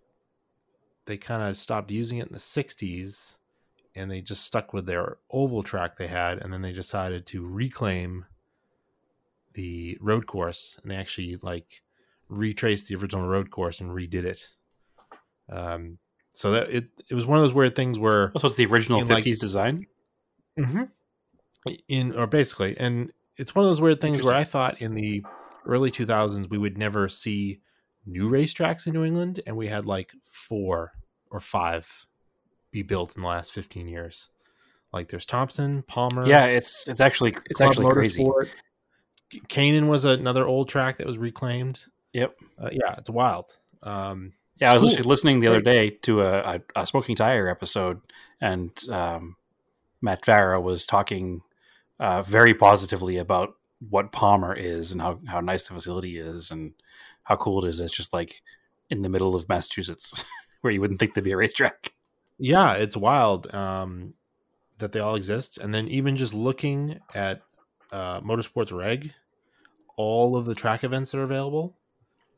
[1.05, 3.37] they kind of stopped using it in the 60s,
[3.95, 7.47] and they just stuck with their oval track they had, and then they decided to
[7.47, 8.25] reclaim
[9.53, 11.81] the road course, and they actually like
[12.29, 14.49] retraced the original road course and redid it.
[15.49, 15.97] Um,
[16.33, 18.99] so that it it was one of those weird things where So it's the original
[18.99, 19.85] 50s like- 50s
[20.57, 20.91] design.
[21.87, 25.23] in or basically, and it's one of those weird things where I thought in the
[25.65, 27.59] early 2000s we would never see
[28.05, 30.91] new racetracks in New England, and we had like four
[31.29, 32.05] or five
[32.71, 34.29] be built in the last 15 years.
[34.91, 38.27] Like there's Thompson, Palmer, Yeah, it's it's actually it's Club actually crazy.
[39.47, 41.85] Canaan was another old track that was reclaimed.
[42.13, 42.37] Yep.
[42.61, 43.57] Uh, yeah, it's wild.
[43.83, 45.05] Um, Yeah, I was Cool.
[45.05, 48.01] listening the other day to a, a, a smoking tire episode,
[48.41, 49.37] and um,
[50.01, 51.41] Matt Farah was talking
[51.99, 53.55] uh, very positively about
[53.89, 56.73] what Palmer is and how, how nice the facility is and
[57.23, 57.79] how cool it is.
[57.79, 58.41] It's just like
[58.89, 60.25] in the middle of Massachusetts,
[60.61, 61.93] where you wouldn't think there'd be a racetrack.
[62.37, 64.13] yeah, it's wild um,
[64.79, 65.57] that they all exist.
[65.57, 67.41] And then even just looking at
[67.91, 69.13] uh, Motorsports Reg,
[69.95, 71.75] all of the track events that are available,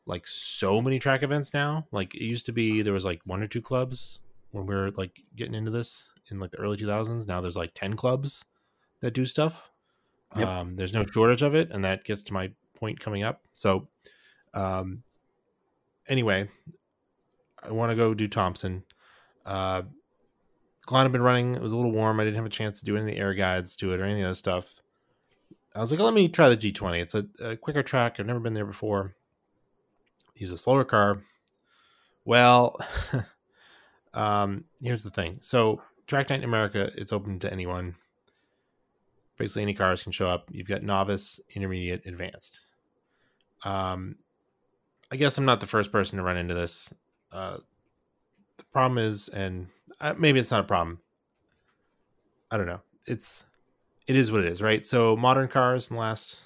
[0.06, 1.86] like so many track events now.
[1.90, 4.90] Like it used to be there was like one or two clubs when we were
[4.92, 7.26] like getting into this in like the early 2000s.
[7.26, 8.44] Now there's like 10 clubs
[9.00, 9.70] that do stuff.
[10.36, 10.48] Yep.
[10.48, 11.70] Um, there's no shortage of it.
[11.70, 13.42] And that gets to my point coming up.
[13.52, 13.88] So,
[14.52, 15.02] um,
[16.08, 16.48] anyway,
[17.62, 18.84] I want to go do Thompson.
[19.44, 19.82] Uh,
[20.86, 21.54] Galant had been running.
[21.54, 22.20] It was a little warm.
[22.20, 24.04] I didn't have a chance to do any of the air guides to it or
[24.04, 24.74] any of other stuff.
[25.74, 27.00] I was like, let me try the G20.
[27.00, 28.16] It's a, a quicker track.
[28.18, 29.14] I've never been there before.
[30.36, 31.22] Use a slower car.
[32.24, 32.78] Well,
[34.14, 35.38] um, here's the thing.
[35.40, 37.96] So, Track Night in America, it's open to anyone.
[39.36, 40.48] Basically, any cars can show up.
[40.52, 42.60] You've got novice, intermediate, advanced.
[43.64, 44.16] Um,
[45.10, 46.92] I guess I'm not the first person to run into this.
[47.32, 47.58] Uh,
[48.58, 49.68] the problem is, and
[50.00, 51.00] uh, maybe it's not a problem.
[52.50, 52.80] I don't know.
[53.06, 53.46] It's
[54.06, 54.86] it is what it is, right?
[54.86, 56.44] So modern cars in the last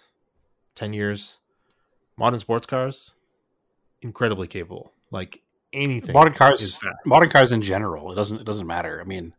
[0.75, 1.39] ten years,
[2.17, 3.15] modern sports cars,
[4.01, 4.93] incredibly capable.
[5.11, 5.43] Like
[5.73, 9.01] anything, Modern cars, modern cars in general, it doesn't it doesn't matter.
[9.01, 9.35] I mean,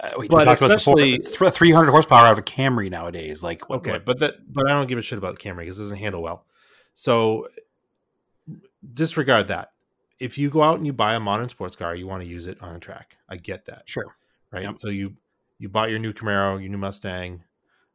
[0.00, 0.94] uh, we But talked about this before.
[0.94, 3.42] especially- It's th- 300 horsepower out of a Camry nowadays.
[3.42, 5.58] Like, what, Okay, what- but that but I don't give a shit about the Camry
[5.60, 6.46] because it doesn't handle well.
[6.94, 7.48] So
[8.94, 9.72] disregard that.
[10.18, 12.46] If you go out and you buy a modern sports car, you want to use
[12.46, 13.16] it on a track.
[13.28, 13.82] I get that.
[13.86, 14.06] sure.
[14.50, 14.62] right?
[14.64, 14.78] Yep.
[14.78, 15.14] So you
[15.58, 17.42] you bought your new Camaro, your new Mustang,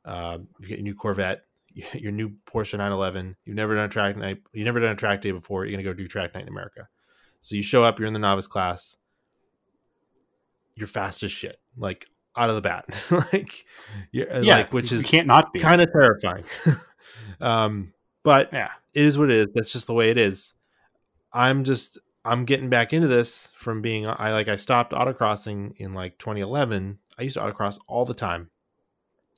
[0.05, 1.45] um, you get your new Corvette,
[1.93, 3.35] your new Porsche 911.
[3.45, 4.41] You've never done a track night.
[4.53, 5.65] You've never done a track day before.
[5.65, 6.87] You're gonna go do track night in America.
[7.43, 7.99] So you show up.
[7.99, 8.97] You're in the novice class.
[10.75, 12.85] You're fast as shit, like out of the bat,
[13.33, 13.65] like
[14.11, 15.59] you're, uh, Yeah, like which you is can't not be.
[15.59, 16.45] kind of terrifying.
[17.41, 18.71] um, but yeah.
[18.93, 19.47] it is what it is.
[19.53, 20.53] That's just the way it is.
[21.33, 25.93] I'm just I'm getting back into this from being I like I stopped autocrossing in
[25.93, 26.97] like 2011.
[27.19, 28.51] I used to autocross all the time.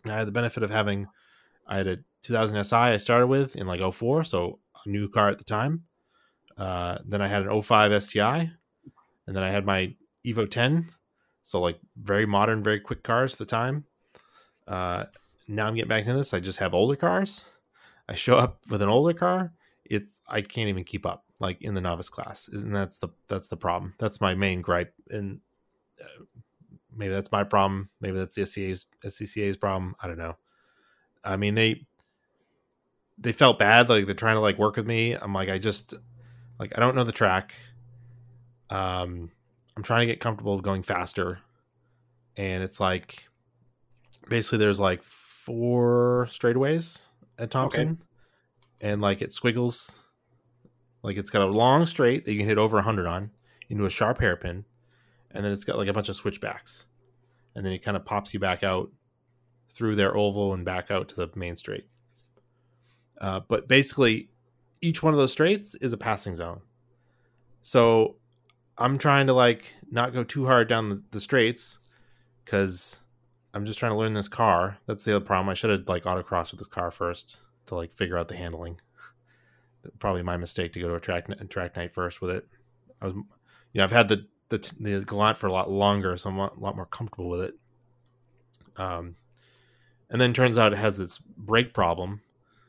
[0.03, 1.08] And I had the benefit of having
[1.68, 5.30] I had a 2000 SI I started with in like 04, so a new car
[5.30, 5.86] at the time.
[6.58, 8.49] Uh, then I had an 05 STI,
[9.28, 9.93] and then I had my
[10.26, 10.88] Evo 10,
[11.41, 13.86] so like very modern, very quick cars at the time.
[14.68, 15.06] Uh,
[15.47, 16.34] now I'm getting back into this.
[16.34, 17.45] I just have older cars.
[18.08, 19.53] I show up with an older car.
[19.84, 23.47] It's I can't even keep up like in the novice class, and that's the that's
[23.47, 23.93] the problem.
[23.99, 25.39] That's my main gripe, and
[26.01, 26.24] uh,
[26.95, 27.89] maybe that's my problem.
[28.01, 29.95] Maybe that's the SCA's SCCA's problem.
[30.01, 30.38] I don't know.
[31.24, 31.86] I mean they
[33.18, 35.14] they felt bad like they're trying to like work with me.
[35.14, 35.93] I'm like I just
[36.60, 37.53] like I don't know the track.
[38.70, 39.32] Um,
[39.76, 41.39] I'm trying to get comfortable going faster,
[42.36, 43.28] and it's like
[44.30, 48.01] basically there's like four straightaways at Thompson,
[48.82, 49.99] and like it squiggles,
[51.03, 53.32] like it's got a long straight that you can hit over hundred on
[53.70, 54.66] into a sharp hairpin,
[55.32, 56.88] and then it's got like a bunch of switchbacks,
[57.53, 58.91] and then it kind of pops you back out
[59.74, 61.88] through their oval and back out to the main straight.
[63.20, 64.30] Uh, but basically,
[64.82, 66.61] each one of those straights is a passing zone.
[67.61, 68.15] So
[68.78, 71.80] I'm trying to like not go too hard down the, the straights
[72.43, 72.99] because
[73.53, 74.78] I'm just trying to learn this car.
[74.86, 75.49] That's the other problem.
[75.49, 78.80] I should have like autocross with this car first to like figure out the handling.
[79.99, 82.47] Probably my mistake to go to a track track night first with it.
[83.01, 83.26] I was, you
[83.76, 86.57] know, I've had the the the Galant for a lot longer, so I'm a lot,
[86.57, 87.53] a lot more comfortable with it.
[88.78, 89.15] Um,
[90.09, 92.21] and then turns out it has this brake problem.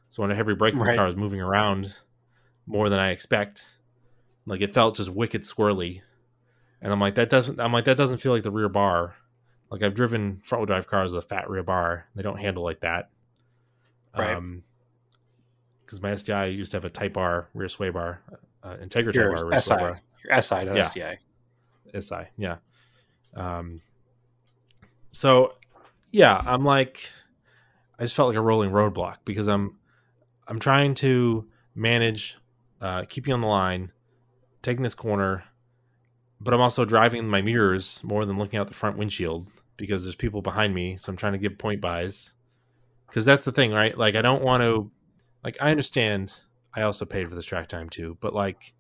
[0.09, 0.96] So when a heavy brake right.
[0.96, 1.96] car is moving around
[2.66, 3.76] more than I expect,
[4.46, 6.02] like it felt just wicked squirrely,
[6.80, 7.61] and I'm like that doesn't.
[7.61, 9.14] I'm like that doesn't feel like the rear bar.
[9.70, 12.07] Like I've driven front wheel drive cars with a fat rear bar.
[12.14, 13.11] They don't handle like that.
[14.16, 14.36] Right.
[14.36, 14.62] Um,
[15.84, 18.20] because my STI used to have a Type R rear sway bar,
[18.62, 19.68] uh, Integra Type R rear SI.
[19.68, 20.00] sway bar.
[20.24, 20.82] Your SI, not yeah.
[20.82, 21.18] STI.
[22.00, 22.57] SI, yeah.
[23.34, 23.80] Um.
[25.12, 25.54] So,
[26.11, 27.11] yeah, I'm like,
[27.98, 29.78] I just felt like a rolling roadblock because I'm,
[30.49, 32.36] I'm trying to manage,
[32.80, 33.92] uh, keeping on the line,
[34.62, 35.44] taking this corner,
[36.40, 40.16] but I'm also driving my mirrors more than looking out the front windshield because there's
[40.16, 40.97] people behind me.
[40.97, 42.34] So I'm trying to give point bys
[43.07, 43.97] because that's the thing, right?
[43.97, 44.90] Like I don't want to,
[45.44, 46.34] like I understand.
[46.74, 48.74] I also paid for this track time too, but like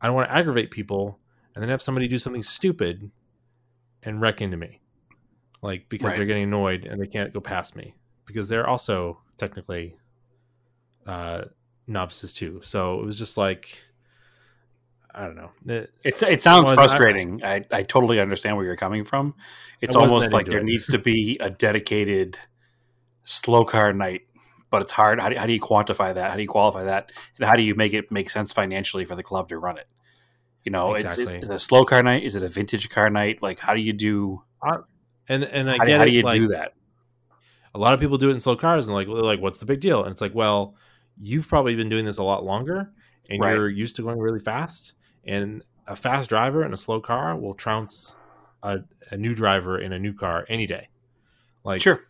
[0.00, 1.18] I don't want to aggravate people
[1.54, 3.10] and then have somebody do something stupid
[4.02, 4.80] and wreck into me,
[5.62, 6.16] like because right.
[6.16, 7.94] they're getting annoyed and they can't go past me
[8.26, 9.96] because they're also technically
[11.08, 11.44] uh,
[11.86, 12.60] novices too.
[12.62, 13.82] So it was just like
[15.12, 15.50] I don't know.
[15.66, 17.42] It, it's it sounds frustrating.
[17.42, 19.34] I, I, I totally understand where you're coming from.
[19.80, 20.64] It's almost like there it.
[20.64, 22.38] needs to be a dedicated
[23.24, 24.22] slow car night,
[24.70, 25.20] but it's hard.
[25.20, 26.30] How do, how do you quantify that?
[26.30, 27.10] How do you qualify that?
[27.38, 29.88] And how do you make it make sense financially for the club to run it?
[30.62, 31.24] You know, exactly.
[31.24, 32.22] it's, it, is it a slow car night?
[32.22, 33.42] Is it a vintage car night?
[33.42, 34.42] Like, how do you do?
[35.28, 36.74] And and I how, get how do you like, do that?
[37.74, 39.80] A lot of people do it in slow cars, and like, like, what's the big
[39.80, 40.02] deal?
[40.02, 40.76] And it's like, well,
[41.20, 42.92] you've probably been doing this a lot longer,
[43.30, 43.54] and right.
[43.54, 44.94] you're used to going really fast
[45.28, 48.16] and a fast driver in a slow car will trounce
[48.62, 50.88] a, a new driver in a new car any day.
[51.64, 52.00] Like sure,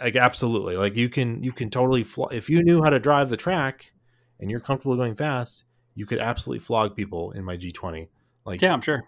[0.00, 0.76] like absolutely.
[0.76, 3.92] Like you can you can totally fl- if you knew how to drive the track
[4.38, 5.64] and you're comfortable going fast,
[5.94, 8.08] you could absolutely flog people in my G20.
[8.44, 9.04] Like yeah, I'm sure.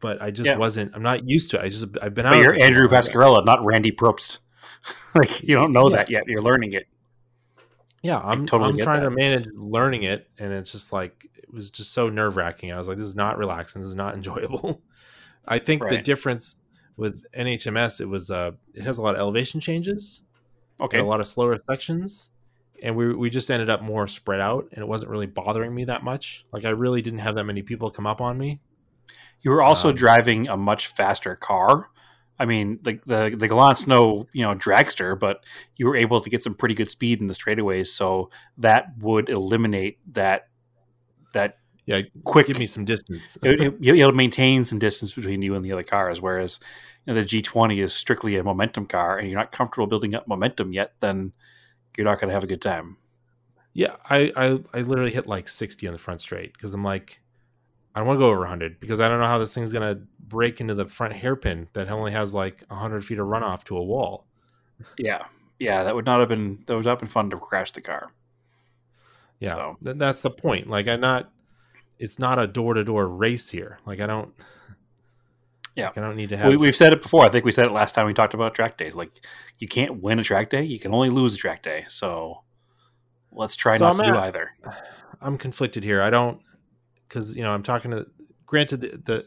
[0.00, 0.56] But I just yeah.
[0.56, 0.94] wasn't.
[0.94, 1.62] I'm not used to it.
[1.62, 2.42] I just I've been but out.
[2.42, 4.40] You're Andrew Pascarella, not Randy Pobst.
[5.14, 5.96] like you don't know yeah.
[5.96, 6.24] that yet.
[6.26, 6.86] You're learning it.
[8.06, 9.10] Yeah, I'm totally I'm trying that.
[9.10, 12.70] to manage learning it, and it's just like it was just so nerve wracking.
[12.70, 13.82] I was like, this is not relaxing.
[13.82, 14.80] This is not enjoyable.
[15.44, 15.90] I think right.
[15.90, 16.54] the difference
[16.96, 20.22] with NHMS, it was uh, it has a lot of elevation changes.
[20.80, 22.30] Okay, a lot of slower sections,
[22.80, 25.82] and we we just ended up more spread out, and it wasn't really bothering me
[25.86, 26.46] that much.
[26.52, 28.60] Like I really didn't have that many people come up on me.
[29.40, 31.90] You were also um, driving a much faster car,
[32.38, 35.44] I mean, the the the Galant's no you know dragster, but
[35.76, 39.28] you were able to get some pretty good speed in the straightaways, so that would
[39.28, 40.48] eliminate that
[41.32, 42.48] that yeah quick.
[42.48, 43.38] Give me some distance.
[43.42, 46.20] it, it, it'll maintain some distance between you and the other cars.
[46.20, 46.60] Whereas
[47.04, 50.28] you know, the G20 is strictly a momentum car, and you're not comfortable building up
[50.28, 51.32] momentum yet, then
[51.96, 52.98] you're not going to have a good time.
[53.72, 57.20] Yeah, I, I I literally hit like 60 on the front straight because I'm like,
[57.96, 59.96] I don't want to go over 100 because I don't know how this thing's going
[59.96, 63.78] to brake into the front hairpin that only has like 100 feet of runoff to
[63.78, 64.26] a wall.
[64.98, 65.24] Yeah.
[65.58, 65.82] Yeah.
[65.82, 68.12] That would not have been, that would not have been fun to crash the car.
[69.40, 69.52] Yeah.
[69.52, 69.76] So.
[69.82, 70.68] Th- that's the point.
[70.68, 71.32] Like, I'm not,
[71.98, 73.78] it's not a door to door race here.
[73.86, 74.34] Like, I don't,
[75.74, 75.86] yeah.
[75.86, 76.54] Like I don't need to have.
[76.54, 77.24] We, have said it before.
[77.24, 78.94] I think we said it last time we talked about track days.
[78.94, 79.24] Like,
[79.58, 80.64] you can't win a track day.
[80.64, 81.84] You can only lose a track day.
[81.88, 82.42] So
[83.32, 84.50] let's try so not I'm to at, do either.
[85.22, 86.02] I'm conflicted here.
[86.02, 86.42] I don't
[87.08, 88.06] because you know I'm talking to.
[88.46, 89.26] Granted, the, the,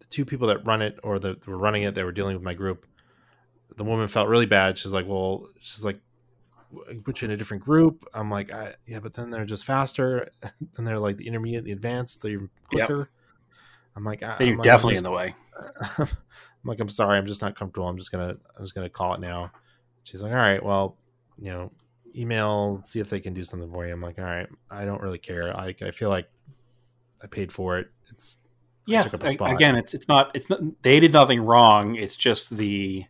[0.00, 2.42] the two people that run it or that were running it, they were dealing with
[2.42, 2.86] my group.
[3.76, 4.78] The woman felt really bad.
[4.78, 6.00] She's like, "Well, she's like,
[7.04, 8.50] put you in a different group." I'm like,
[8.86, 10.30] "Yeah, but then they're just faster.
[10.74, 13.08] then they're like the intermediate, the advanced, they're quicker." Yep.
[13.96, 15.34] I'm like, I, "You're I'm definitely just, in the way."
[15.98, 16.08] I'm
[16.64, 17.88] like, "I'm sorry, I'm just not comfortable.
[17.88, 19.52] I'm just gonna, I'm just gonna call it now."
[20.04, 20.96] She's like, "All right, well,
[21.38, 21.72] you know,
[22.16, 25.00] email, see if they can do something for you." I'm like, "All right, I don't
[25.00, 25.56] really care.
[25.56, 26.28] I, I feel like
[27.24, 27.88] I paid for it.
[28.10, 28.38] It's
[28.86, 29.08] yeah.
[29.40, 31.96] again, it's it's not it's not they did nothing wrong.
[31.96, 33.06] It's just the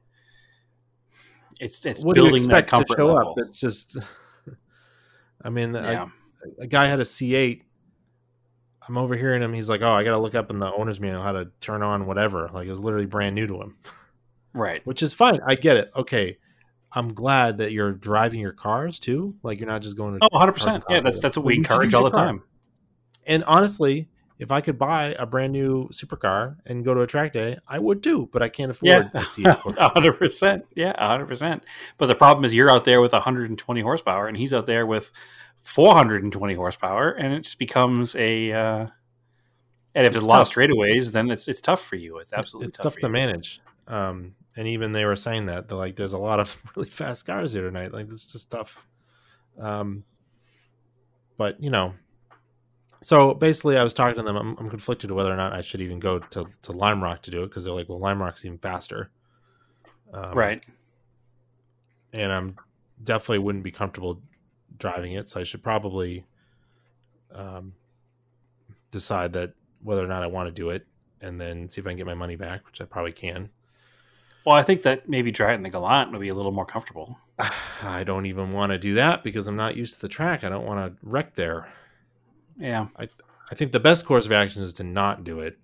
[1.61, 3.31] it's it's what building that comfort level.
[3.31, 3.35] Up?
[3.39, 3.99] It's just.
[5.43, 6.09] I mean, yeah.
[6.59, 7.63] a guy had a C8.
[8.87, 9.53] I'm overhearing him.
[9.53, 11.83] He's like, "Oh, I got to look up in the owner's manual how to turn
[11.83, 13.77] on whatever." Like it was literally brand new to him.
[14.53, 14.87] Right.
[14.87, 15.41] which is fine.
[15.45, 15.91] I get it.
[15.97, 16.39] Okay,
[16.93, 19.35] I'm glad that you're driving your cars too.
[19.43, 20.21] Like you're not just going to.
[20.23, 20.85] Oh, 100 percent.
[20.89, 22.27] Yeah, that's that's what we encourage all the car.
[22.27, 22.43] time.
[23.27, 24.09] And honestly,
[24.39, 27.79] if I could buy a brand new supercar and go to a track day, I
[27.79, 28.29] would too.
[28.33, 30.65] But I can't afford Yeah, a hundred percent.
[30.75, 31.63] Yeah, hundred percent.
[31.99, 35.13] But the problem is, you're out there with 120 horsepower, and he's out there with
[35.63, 38.53] 420 horsepower, and it just becomes a.
[38.53, 38.87] Uh,
[39.97, 42.19] and if It's a lot of straightaways, then it's it's tough for you.
[42.19, 43.61] It's absolutely it's tough, tough to manage.
[43.87, 47.27] Um, and even they were saying that they're like, there's a lot of really fast
[47.27, 47.93] cars here tonight.
[47.93, 48.89] Like it's just tough.
[49.59, 50.03] Um,
[51.37, 51.95] but you know,
[53.05, 54.37] so basically, I was talking to them.
[54.37, 57.31] I'm, I'm conflicted whether or not I should even go to to Lime Rock to
[57.31, 59.11] do it because they're like, well, Lime Rock's even faster.
[60.13, 60.65] Um, Right.
[62.13, 62.57] and I'm
[63.03, 64.23] definitely wouldn't be comfortable
[64.79, 66.25] driving it, so I should probably
[67.33, 67.75] um,
[68.91, 69.53] decide that
[69.83, 70.87] whether or not I want to do it,
[71.21, 73.51] and then see if I can get my money back, which I probably can.
[74.47, 77.19] Well, I think that maybe driving the Galant would be a little more comfortable.
[77.83, 80.45] I don't even want to do that because I'm not used to the track.
[80.45, 81.67] I don't want to wreck there.
[82.59, 82.87] Yeah.
[82.99, 83.09] I
[83.51, 85.59] I think the best course of action is to not do it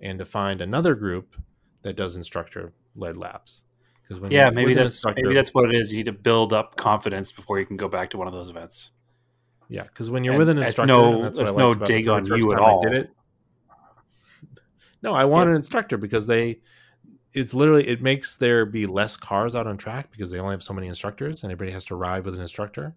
[0.00, 1.36] and to find another group
[1.82, 3.64] that does instructor led laps.
[4.02, 5.92] Because when Yeah, maybe that's maybe that's what it is.
[5.92, 8.50] You need to build up confidence before you can go back to one of those
[8.50, 8.92] events.
[9.68, 12.08] Yeah, because when you're And with an instructor, no- that's no liked about the dig
[12.08, 12.82] on you at time I all.
[12.82, 13.10] did it.
[15.02, 16.60] No, I want an instructor because they,
[17.32, 20.62] it's literally it makes there be less cars out on track because they only have
[20.62, 22.94] so many instructors and everybody has to ride with an instructor,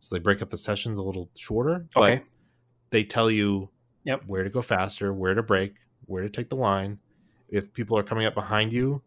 [0.00, 1.86] so they break up the sessions a little shorter.
[1.94, 2.22] Okay.
[2.90, 3.70] They tell you
[4.04, 4.22] Yep.
[4.26, 5.74] where to go faster, where to brake,
[6.06, 6.98] where to take the line.
[7.48, 9.02] If people are coming up behind you,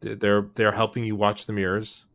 [0.00, 2.06] they're they're helping you watch the mirrors.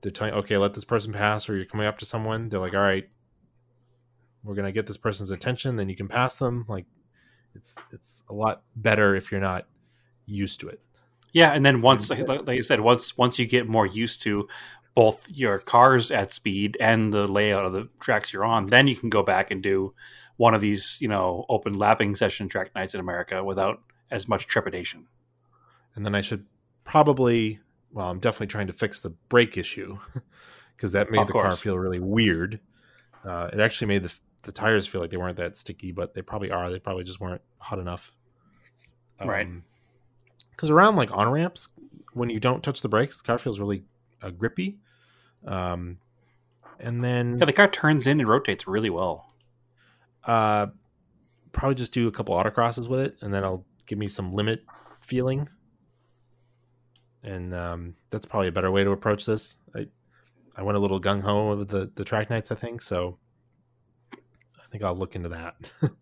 [0.00, 2.48] They're telling okay, let this person pass, or you're coming up to someone.
[2.48, 3.08] They're like, all right,
[4.44, 6.64] we're gonna get this person's attention, then you can pass them.
[6.68, 6.86] Like,
[7.54, 9.66] it's it's a lot better if you're not
[10.26, 10.80] used to it.
[11.32, 14.48] Yeah, and then once, like, like I said, once once you get more used to
[14.96, 18.96] both your cars at speed and the layout of the tracks you're on, then you
[18.96, 19.94] can go back and do
[20.38, 24.46] one of these, you know, open lapping session track nights in America without as much
[24.46, 25.06] trepidation.
[25.94, 26.46] And then I should
[26.84, 27.60] probably,
[27.92, 29.98] well, I'm definitely trying to fix the brake issue
[30.76, 32.58] because that made Of the car feel really weird.
[33.22, 36.22] Uh, it actually made the the tires feel like they weren't that sticky, but they
[36.22, 36.70] probably are.
[36.70, 38.14] They probably just weren't hot enough.
[39.22, 39.48] Right.
[40.52, 41.68] Because around like on ramps,
[42.12, 43.82] when you don't touch the brakes, the car feels really
[44.22, 44.78] uh, grippy.
[45.46, 45.98] Um,
[46.80, 49.32] and then Yeah, the car turns in and rotates really well.
[50.24, 50.66] uh,
[51.52, 54.64] probably just do a couple autocrosses with it, and then I'll give me some limit
[55.00, 55.48] feeling.
[57.22, 59.58] And um, that's probably a better way to approach this.
[59.74, 59.86] I
[60.56, 62.82] I went a little gung ho with the the track nights, I think.
[62.82, 63.18] So
[64.14, 65.56] I think I'll look into that.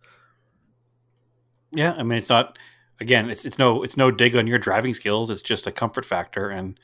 [1.73, 2.59] Yeah, I mean, it's not.
[3.01, 5.29] Again, it's it's no it's no dig on your driving skills.
[5.31, 6.79] It's just a comfort factor, and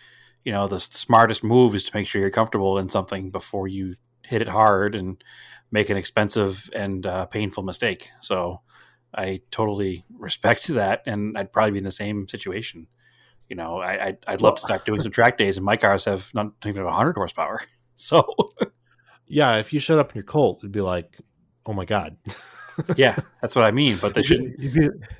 [0.44, 3.94] you know the smartest move is to make sure you're comfortable in something before you
[4.24, 5.22] hit it hard and
[5.70, 8.10] make an expensive and uh, painful mistake.
[8.20, 8.60] So
[9.14, 12.86] I totally respect that, and I'd probably be in the same situation.
[13.48, 16.04] You know, I, I'd, I'd love to start doing some track days, and my cars
[16.04, 17.60] have not even 100 horsepower.
[17.96, 18.24] So
[19.26, 21.18] yeah, if you showed up in your Colt, it'd be like,
[21.66, 22.16] oh my god.
[22.96, 23.98] yeah, that's what I mean.
[24.00, 24.54] But they should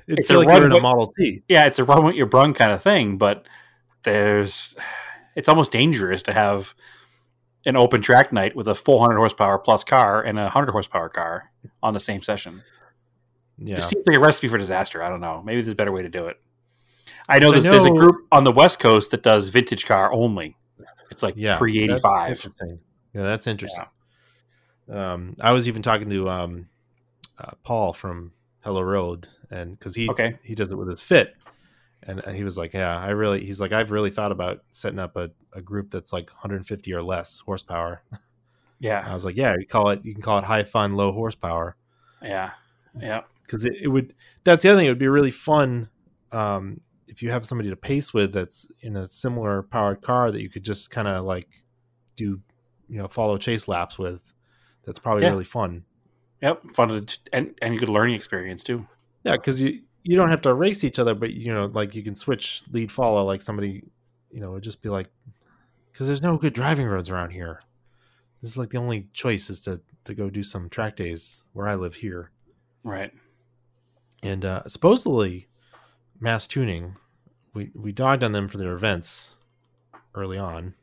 [0.07, 1.43] It's a like you're in a Model T.
[1.47, 3.47] yeah, it's a run what you're brung kind of thing, but
[4.01, 4.75] there's
[5.35, 6.75] it's almost dangerous to have
[7.65, 11.51] an open track night with a 400 horsepower plus car and a 100 horsepower car
[11.83, 12.63] on the same session.
[13.57, 13.73] Yeah.
[13.73, 15.03] It just seems like a recipe for disaster.
[15.03, 15.41] I don't know.
[15.43, 16.37] Maybe there's a better way to do it.
[17.29, 20.11] I know I there's, there's a group on the West Coast that does vintage car
[20.11, 20.55] only.
[21.11, 22.47] It's like yeah, pre 85.
[23.13, 23.85] Yeah, that's interesting.
[24.89, 26.69] Um, I was even talking to um,
[27.37, 30.39] uh, Paul from Hello Road, and because he Okay.
[30.43, 31.35] he does it with his Fit,
[32.03, 35.15] and he was like, "Yeah, I really." He's like, "I've really thought about setting up
[35.17, 38.01] a, a group that's like 150 or less horsepower."
[38.79, 39.05] Yeah.
[39.07, 41.75] I was like, "Yeah, you call it you can call it high fun, low horsepower."
[42.21, 42.51] Yeah.
[42.99, 43.21] Yeah.
[43.43, 45.89] because it, it would that's the other thing it would be really fun
[46.31, 50.41] um, if you have somebody to pace with that's in a similar powered car that
[50.41, 51.47] you could just kind of like
[52.15, 52.41] do
[52.89, 54.33] you know follow chase laps with
[54.85, 55.29] that's probably Yeah.
[55.29, 55.85] really fun
[56.41, 56.63] Yep.
[56.75, 58.85] Fun to, and, and a good learning experience too.
[59.23, 62.03] yeah because you you don't have to race each other but you know like you
[62.03, 63.83] can switch lead follow like somebody
[64.31, 65.07] you know would just be like
[65.91, 67.61] because there's no good driving roads around here.
[68.41, 71.67] This is like the only choice is to to go do some track days where
[71.67, 72.31] i live here
[72.83, 73.11] Right.
[74.23, 75.47] and uh, supposedly
[76.19, 76.95] mass tuning
[77.53, 79.35] we we dogged on them for their events
[80.15, 80.73] early on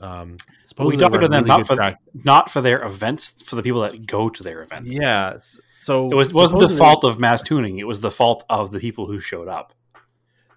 [0.00, 3.54] um supposedly dogged run on them really not for- track- Not for their events, for
[3.56, 4.98] the people that go to their events.
[4.98, 5.36] yeah
[5.72, 7.78] so It was wasn't the fault of mass tuning.
[7.78, 9.72] It was the fault of the people who showed up.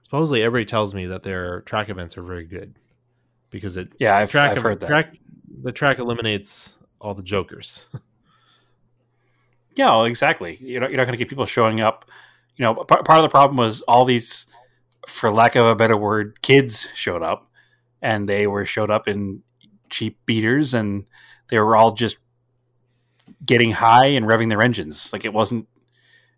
[0.02, 2.76] supposedly everybody tells me that their track events are very good
[3.52, 4.88] because it Yeah, I've, track I've heard that.
[4.88, 5.16] track
[5.64, 7.86] the track eliminates all the jokers.
[9.76, 10.56] Yeah, well, exactly.
[10.60, 12.06] You're not, you're not going to get people showing up.
[12.56, 14.48] You know, part of the problem was all these,
[15.08, 17.47] for lack of a better word, kids showed up,
[18.08, 19.44] and they were showed up in
[19.90, 21.06] cheap beaters, and
[21.50, 22.16] they were all just
[23.46, 25.12] getting high and revving their engines.
[25.12, 25.68] Like it wasn't,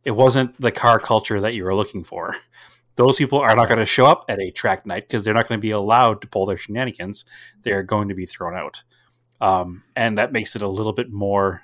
[0.04, 2.36] it wasn't the car culture that you were looking for.
[2.96, 5.48] Those people are not going to show up at a track night because they're not
[5.48, 7.24] going to be allowed to pull their shenanigans.
[7.62, 8.84] They're going to be thrown out,
[9.40, 11.62] um, and that makes it a little bit more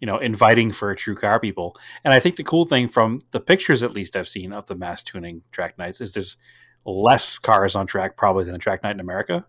[0.00, 1.76] you know, inviting for true car people.
[2.04, 4.74] And I think the cool thing from the pictures, at least I've seen of the
[4.74, 6.38] mass tuning track nights, is there's
[6.84, 9.46] less cars on track probably than a track night in America.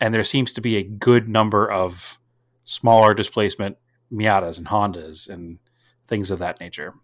[0.00, 2.18] And there seems to be a good number of
[2.64, 3.76] smaller displacement
[4.12, 5.58] Miatas and Hondas and
[6.06, 6.94] things of that nature.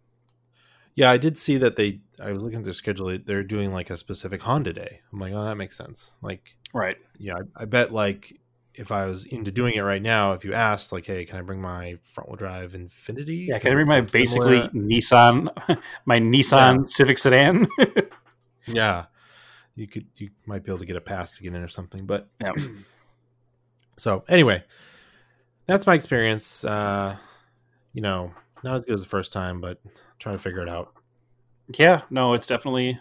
[0.94, 2.00] Yeah, I did see that they.
[2.20, 3.16] I was looking at their schedule.
[3.24, 5.00] They're doing like a specific Honda day.
[5.12, 6.16] I'm like, oh, that makes sense.
[6.22, 6.42] Like,
[6.74, 6.96] Right.
[7.18, 8.34] yeah, I, I bet like
[8.74, 11.42] if I was into doing it right now, if you asked, like, hey, can I
[11.42, 13.46] bring my front wheel drive Infiniti?
[13.48, 13.58] Yeah.
[13.60, 17.66] Can I bring my basically similar- Nissan, my Nissan Civic sedan?
[18.66, 19.06] yeah,
[19.78, 22.06] you could you might be able to get a pass to get in or something.
[22.06, 22.52] But Yeah.
[23.96, 24.62] so anyway,
[25.66, 26.64] that's my experience.
[26.64, 27.16] Uh,
[27.92, 28.32] you know,
[28.64, 29.80] not as good as the first time, but
[30.18, 30.92] trying to figure it out.
[31.78, 32.98] yeah no it's definitely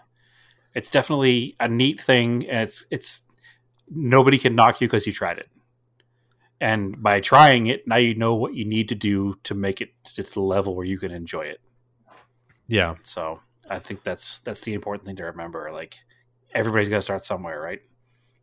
[0.75, 3.21] it's definitely a neat thing and it's it's
[3.89, 5.49] nobody can knock you because you tried it
[6.59, 9.89] and by trying it now you know what you need to do to make it
[10.03, 11.61] to the level where you can enjoy it
[12.67, 15.95] Yeah, so i think that's that's the important thing to remember like
[16.57, 17.79] everybody's got to start somewhere right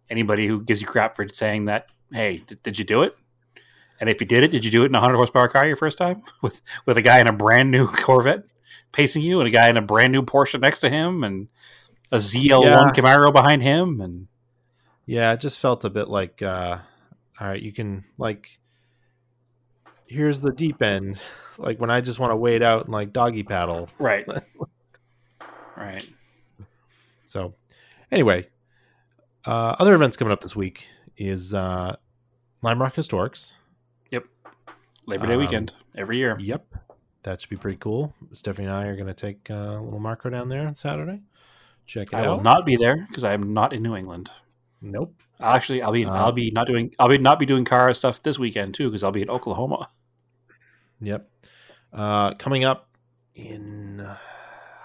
[0.08, 3.14] anybody who gives you crap for saying that hey did, did you do it
[4.00, 5.76] and if you did it did you do it in a 100 horsepower car your
[5.76, 8.44] first time with with a guy in a brand new corvette
[8.92, 11.48] pacing you and a guy in a brand new porsche next to him and
[12.12, 12.90] a zl1 Yeah.
[12.92, 14.28] camaro behind him and
[15.06, 16.78] yeah, it just felt a bit like, uh,
[17.38, 18.58] all right, you can like,
[20.06, 21.20] here's the deep end.
[21.56, 23.88] Like when I just want to wade out and like doggy paddle.
[24.00, 24.26] right
[25.76, 26.08] right
[27.24, 27.54] So,
[28.14, 28.48] anyway,
[29.44, 31.96] uh, other events coming up this week is uh,
[32.62, 33.54] Lime Rock Historics.
[34.10, 34.24] Yep.
[35.06, 36.64] Labor day Um, weekend every year Yep,
[37.24, 38.14] that should be pretty cool.
[38.32, 41.20] Stephanie and I are going to take uh, a little Marco down there on Saturday.
[41.86, 42.24] Check it i out.
[42.24, 44.30] I will not be there because i am not in new england
[44.80, 45.14] Nope.
[45.40, 48.22] Actually, I'll be Uh, I'll be not doing I'll be not be doing car stuff
[48.22, 49.90] this weekend too because I'll be in Oklahoma.
[51.00, 51.28] Yep.
[51.92, 52.88] Uh, coming up
[53.34, 54.06] in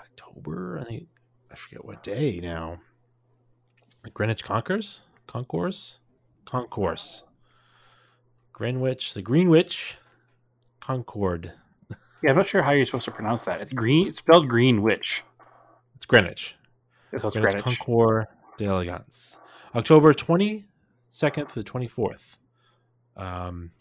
[0.02, 1.08] October, I think
[1.50, 2.80] I forget what day now.
[4.14, 6.00] Greenwich Concourse, Concourse,
[6.46, 7.24] Concourse,
[8.54, 9.98] Greenwich, the Greenwich
[10.80, 11.54] Concord.
[12.22, 13.62] Yeah, I'm not sure how you're supposed to pronounce that.
[13.62, 14.08] It's green.
[14.08, 15.24] It's spelled Greenwich.
[15.96, 16.56] It's Greenwich.
[17.12, 17.64] It's Greenwich Greenwich.
[17.64, 18.26] Concours
[18.58, 19.40] d'Elegance.
[19.76, 20.64] October 22nd
[21.48, 22.38] to the 24th.
[23.16, 23.72] Um,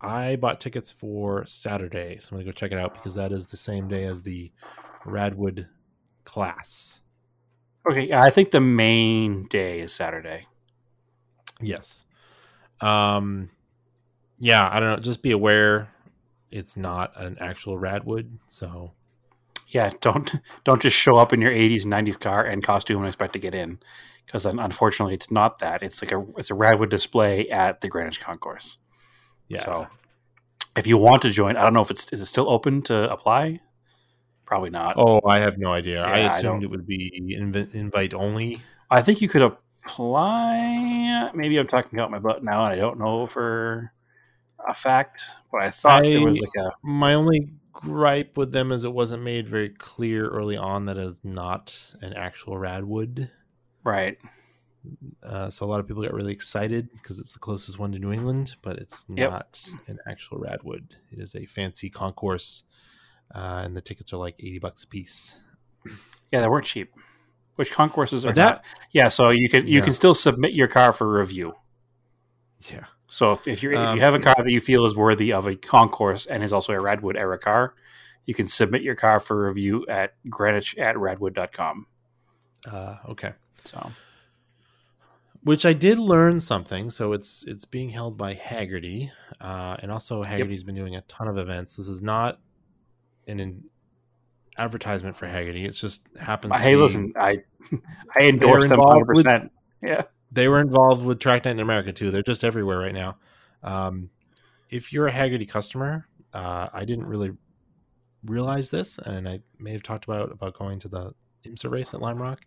[0.00, 3.32] I bought tickets for Saturday, so I'm going to go check it out because that
[3.32, 4.50] is the same day as the
[5.04, 5.66] Radwood
[6.24, 7.00] class.
[7.88, 10.44] Okay, yeah, I think the main day is Saturday.
[11.60, 12.06] Yes.
[12.80, 13.50] Um,
[14.38, 15.02] yeah, I don't know.
[15.02, 15.88] Just be aware
[16.50, 18.38] it's not an actual Radwood.
[18.46, 18.92] So,
[19.68, 20.32] Yeah, don't
[20.64, 23.54] don't just show up in your 80s 90s car and costume and expect to get
[23.54, 23.80] in,
[24.24, 25.82] because unfortunately it's not that.
[25.82, 28.78] It's like a it's a Radwood display at the Greenwich Concourse.
[29.48, 29.60] yeah.
[29.60, 29.86] So
[30.76, 33.10] if you want to join, I don't know if it's is it still open to
[33.10, 33.60] apply.
[34.44, 34.94] Probably not.
[34.98, 36.02] oh, I have no idea.
[36.04, 38.60] I Yeah, I assumed don't- it would be inv- invite only.
[38.90, 41.30] I think you could apply.
[41.34, 43.92] Maybe I'm talking out my butt now, and I don't know for
[44.66, 48.84] a fact, but I thought there was like a My only gripe with them is
[48.84, 53.30] it wasn't made very clear early on that it's not an actual Radwood.
[53.82, 54.18] right.
[55.22, 57.98] Uh, so a lot of people got really excited because it's the closest one to
[57.98, 59.30] New England, but it's Yep.
[59.30, 60.96] not an actual Radwood.
[61.10, 62.64] It is a fancy concourse,
[63.32, 65.38] uh, and the tickets are like eighty bucks a piece.
[66.32, 66.92] Yeah, they weren't cheap.
[67.56, 68.64] Which concourses are But that- not?
[68.90, 69.84] Yeah, so you can you Yeah.
[69.84, 71.54] can still submit your car for review.
[72.70, 74.96] Yeah, So if, if you're if Um, you have a car that you feel is
[74.96, 77.74] worthy of a concourse and is also a Radwood era car,
[78.24, 81.86] you can submit your car for review at Greenwich at radwood.com.
[82.72, 83.34] uh, okay.
[83.64, 83.92] So
[85.42, 86.88] Which I did learn something.
[86.88, 89.10] So it's it's being held by Hagerty,
[89.42, 91.76] uh, and also Hagerty's been doing a ton of events.
[91.76, 92.40] This is not
[93.26, 93.64] an in-
[94.56, 95.66] advertisement for Hagerty.
[95.66, 96.54] It's just happens.
[96.54, 97.38] to hey, be- listen, I
[98.16, 99.52] I endorse them hundred percent.
[99.82, 100.02] Yeah,
[100.32, 102.10] they were involved with Track Night in America too.
[102.10, 103.18] They're just everywhere right now.
[103.62, 104.10] Um,
[104.70, 107.32] if you're a Hagerty customer, uh, I didn't really
[108.24, 111.12] realize this, and I may have talked about about going to the
[111.44, 112.40] IMSA race at Lime Rock.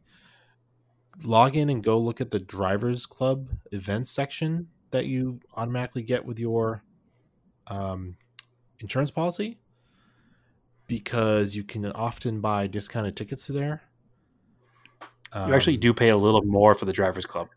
[1.24, 6.26] log in and go look at the drivers club events section that you automatically get
[6.26, 6.84] with your
[7.68, 8.16] um,
[8.80, 9.58] insurance policy
[10.88, 13.82] because you can often buy discounted tickets through there.
[15.36, 17.50] You actually Um, do pay a little more for the drivers club.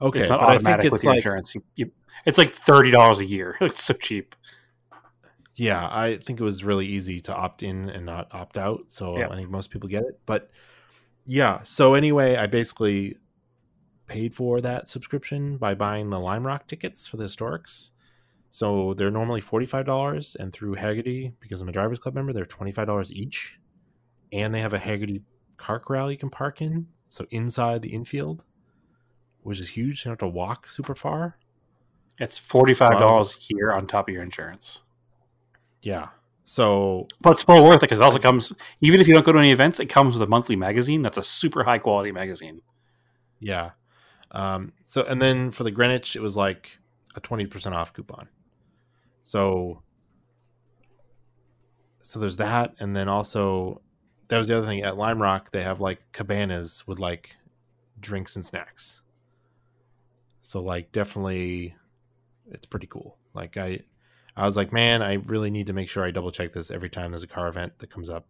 [0.00, 1.54] Okay, it's not but I automatic think with it's your like insurance.
[1.54, 1.90] You, you,
[2.24, 3.56] it's like thirty dollars a year.
[3.60, 4.34] It's so cheap.
[5.54, 8.84] Yeah, I think it was really easy to opt in and not opt out.
[8.88, 9.28] So Yeah.
[9.28, 10.20] I think most people get it.
[10.26, 10.50] But
[11.24, 13.16] yeah, so anyway, I basically
[14.06, 17.90] paid for that subscription by buying the Lime Rock tickets for the historics.
[18.56, 23.12] So they're normally $45 and through Hagerty, because I'm a driver's club member, they're $25
[23.12, 23.58] each.
[24.32, 25.20] And they have a Hagerty
[25.58, 26.86] car corral you can park in.
[27.08, 28.46] So inside the infield,
[29.42, 30.00] which is huge.
[30.00, 31.36] You don't have to walk super far.
[32.18, 34.80] It's forty five dollars a year on top of your insurance.
[35.82, 36.08] Yeah.
[36.46, 39.32] So But it's full worth it because it also comes even if you don't go
[39.32, 41.02] to any events, it comes with a monthly magazine.
[41.02, 42.62] That's a super high quality magazine.
[43.38, 43.72] Yeah.
[44.30, 46.78] Um, so and then for the Greenwich, it was like
[47.14, 48.30] a twenty percent off coupon.
[49.26, 49.82] So
[52.00, 53.82] so there's that, and then also
[54.28, 55.50] that was the other thing at Lime Rock.
[55.50, 57.34] They have like cabanas with like
[57.98, 59.02] drinks and snacks.
[60.42, 61.74] So like definitely,
[62.52, 63.18] it's pretty cool.
[63.34, 63.80] Like I,
[64.36, 66.88] I was like, man, I really need to make sure I double check this every
[66.88, 68.28] time there's a car event that comes up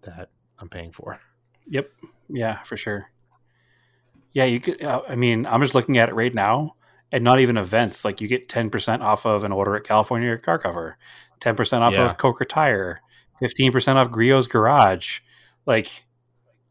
[0.00, 1.20] that I'm paying for.
[1.66, 1.90] Yep.
[2.30, 3.10] Yeah, for sure.
[4.32, 4.82] Yeah, you could.
[4.82, 6.76] Uh, I mean, I'm just looking at it right now,
[7.12, 8.04] and not even events.
[8.04, 10.98] Like you get 10% off of an order at California car cover,
[11.40, 12.04] 10% off Yeah.
[12.04, 13.00] of Coker Tire,
[13.40, 15.20] 15% off Griot's Garage,
[15.66, 15.88] like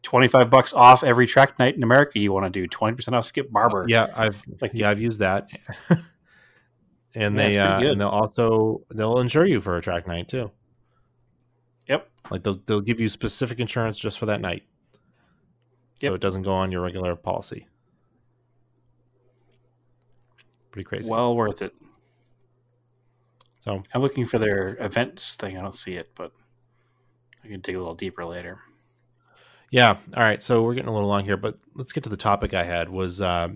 [0.03, 3.51] 25 bucks off every track night in America you want to do, 20% off Skip
[3.51, 3.85] Barber.
[3.87, 5.47] Yeah, I've Like yeah, I've used that.
[7.15, 7.57] and Yeah, they
[7.87, 10.51] uh, and they'll also they'll insure you for a track night too.
[11.87, 12.09] Yep.
[12.29, 14.63] Like they'll they'll give you specific insurance just for that night.
[15.95, 16.15] So Yep.
[16.15, 17.67] it doesn't go on your regular policy.
[20.77, 21.09] Pretty crazy.
[21.09, 21.73] Well worth it.
[23.61, 25.55] so I'm looking for their events thing.
[25.57, 26.31] I don't see it, but
[27.43, 28.59] I can dig a little deeper later.
[29.71, 30.39] yeah, all right.
[30.39, 32.89] So we're getting a little long here, but let's get to the topic I had.
[32.89, 33.47] Was uh,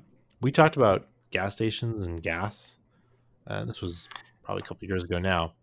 [0.41, 2.79] we talked about gas stations and gas?
[3.45, 4.09] Uh, this was
[4.41, 5.53] probably a couple of years ago now.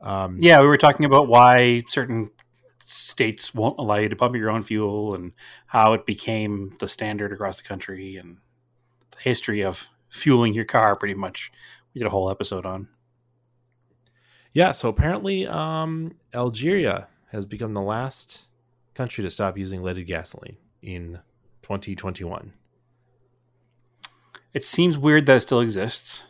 [0.00, 2.30] Um, Yeah, we were talking about why certain
[2.82, 5.32] states won't allow you to pump your own fuel and
[5.66, 8.38] how it became the standard across the country and
[9.10, 11.52] the history of fueling your car pretty much.
[11.92, 12.88] We did a whole episode on.
[14.52, 18.46] Yeah, so apparently um, Algeria has become the last
[18.94, 21.18] country to stop using leaded gasoline in
[21.62, 22.52] 2021.
[24.52, 26.28] It seems weird that it still exists.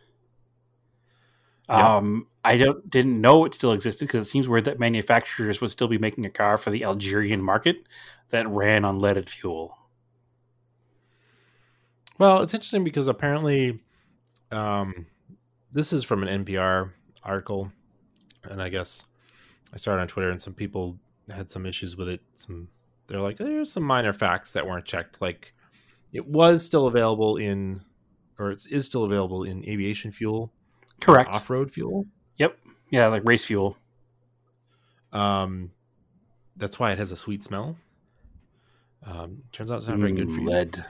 [1.68, 1.96] Yeah.
[1.96, 5.70] Um, I don't didn't know it still existed because it seems weird that manufacturers would
[5.70, 7.88] still be making a car for the Algerian market
[8.30, 9.76] that ran on leaded fuel.
[12.18, 13.80] Well, it's interesting because apparently
[14.52, 15.06] um,
[15.72, 16.90] this is from an NPR
[17.22, 17.72] article,
[18.44, 19.04] and I guess
[19.72, 22.20] I started on Twitter, and some people had some issues with it.
[22.34, 22.68] Some
[23.06, 25.20] they're like, there's some minor facts that weren't checked.
[25.20, 25.52] Like
[26.12, 27.80] it was still available in,
[28.38, 30.52] or it is still available in aviation fuel,
[31.00, 31.34] Correct.
[31.34, 32.06] off-road fuel.
[32.38, 32.58] Yep.
[32.90, 33.76] Yeah, like race fuel.
[35.12, 35.70] Um,
[36.56, 37.76] that's why it has a sweet smell.
[39.06, 40.48] Um, turns out it's not very good for you.
[40.48, 40.84] lead.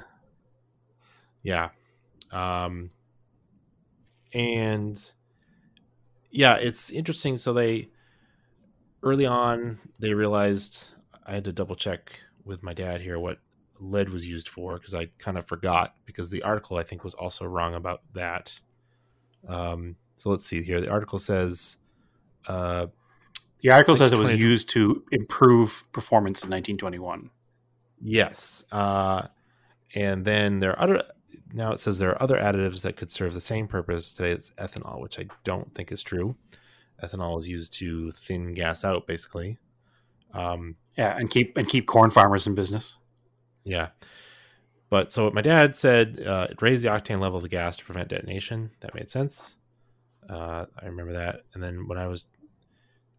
[1.44, 1.68] Yeah.
[2.32, 2.90] Um,
[4.32, 5.12] and
[6.32, 7.38] yeah, it's interesting.
[7.38, 7.90] So they
[9.04, 10.88] early on they realized
[11.24, 13.38] I had to double check with my dad here what
[13.78, 17.14] lead was used for because I kind of forgot because the article I think was
[17.14, 18.52] also wrong about that.
[19.46, 20.80] Um, so let's see here.
[20.80, 21.78] The article says,
[22.46, 22.86] uh,
[23.60, 27.30] The article says it was 20 used to improve performance in 1921.
[28.00, 28.64] Yes.
[28.70, 29.28] Uh,
[29.94, 31.04] and then there are other.
[31.54, 34.12] Now it says there are other additives that could serve the same purpose.
[34.12, 36.34] Today it's ethanol, which I don't think is true.
[37.02, 39.58] Ethanol is used to thin gas out, basically.
[40.32, 42.98] Um, Yeah, and keep and keep corn farmers in business.
[43.64, 43.88] yeah.
[44.90, 47.76] But so what my dad said, uh, it raised the octane level of the gas
[47.78, 48.70] to prevent detonation.
[48.80, 49.56] That made sense.
[50.28, 51.40] Uh, I remember that.
[51.52, 52.28] And then when I was,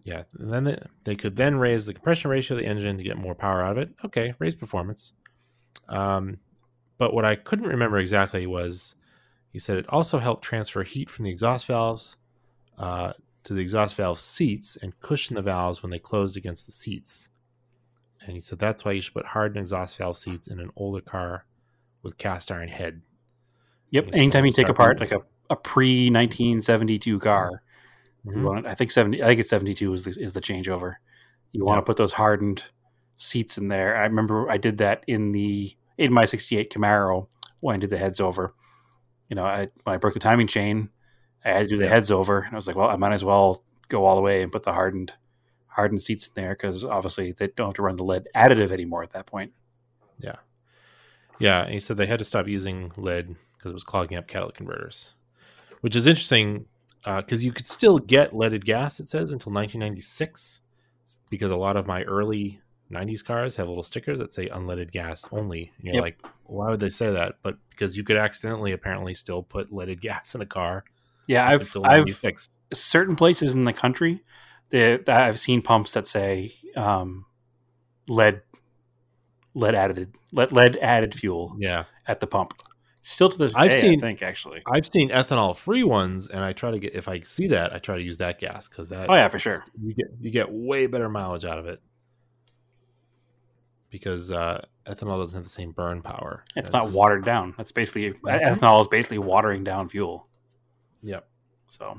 [0.04, 3.04] yeah, and then they, they could then raise the compression ratio of the engine to
[3.04, 3.90] get more power out of it.
[4.06, 5.14] Okay, raise performance.
[5.90, 6.38] Um,
[6.98, 8.96] but what I couldn't remember exactly was
[9.52, 12.18] he said it also helped transfer heat from the exhaust valves
[12.78, 13.14] uh,
[13.44, 17.30] to the exhaust valve seats and cushion the valves when they closed against the seats.
[18.26, 21.02] And he said that's why you should put hardened exhaust valve seats in an older
[21.02, 21.46] car
[22.02, 23.02] with cast iron head.
[23.92, 24.10] Yep.
[24.14, 25.20] Anytime you take apart like a,
[25.50, 27.62] a pre 1972 car,
[28.26, 29.22] you want I think 70.
[29.22, 30.96] I think it's 72 is the, is the changeover.
[31.52, 32.70] You want to put those hardened
[33.16, 33.96] seats in there.
[33.96, 37.28] I remember I did that in the in my '68 Camaro
[37.60, 38.54] when I did the heads over.
[39.30, 40.90] You know, I when I broke the timing chain,
[41.44, 43.26] I had to do the heads over, and I was like, well, I might as
[43.26, 45.14] well go all the way and put the hardened
[45.68, 49.04] hardened seats in there because obviously they don't have to run the lead additive anymore
[49.04, 49.54] at that point.
[50.20, 50.38] Yeah.
[51.38, 51.64] Yeah.
[51.64, 54.56] And he said they had to stop using lead because it was clogging up catalytic
[54.56, 55.14] converters,
[55.82, 56.66] which is interesting
[57.04, 60.62] because uh, you could still get leaded gas, it says, until 1996
[61.30, 62.62] because a lot of my early
[62.92, 65.72] 90s cars have little stickers that say unleaded gas only.
[65.78, 66.04] And you're yep.
[66.04, 67.36] like, why would they say that?
[67.42, 70.84] But because you could accidentally apparently still put leaded gas in a car.
[71.28, 72.22] Yeah, I've I've
[72.72, 74.22] certain places in the country
[74.70, 77.26] that I've seen pumps that say um,
[78.08, 78.44] lead
[79.56, 81.56] lead added lead, lead added fuel.
[81.58, 82.54] Yeah, at the pump.
[83.02, 84.62] Still to this I've day, seen, I think actually.
[84.72, 87.80] I've seen ethanol free ones, and I try to get if I see that, I
[87.80, 89.10] try to use that gas because that.
[89.10, 89.64] Oh yeah, for sure.
[89.82, 91.82] You get you get way better mileage out of it
[93.96, 96.44] because uh, ethanol doesn't have the same burn power.
[96.58, 97.54] It's not watered down.
[97.56, 100.28] That's basically ethanol is basically watering down fuel.
[101.02, 101.26] Yep.
[101.70, 101.98] So,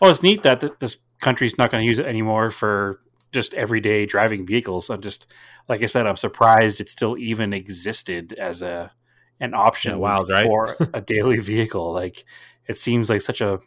[0.00, 2.98] well, it's neat that th- this country's not going to use it anymore for
[3.30, 4.88] just everyday driving vehicles.
[4.88, 5.30] I'm just,
[5.68, 8.90] like I said, I'm surprised it still even existed as a
[9.38, 10.46] an option yeah, wild, right?
[10.46, 11.92] for a daily vehicle.
[11.92, 12.24] Like,
[12.66, 13.58] it seems like such a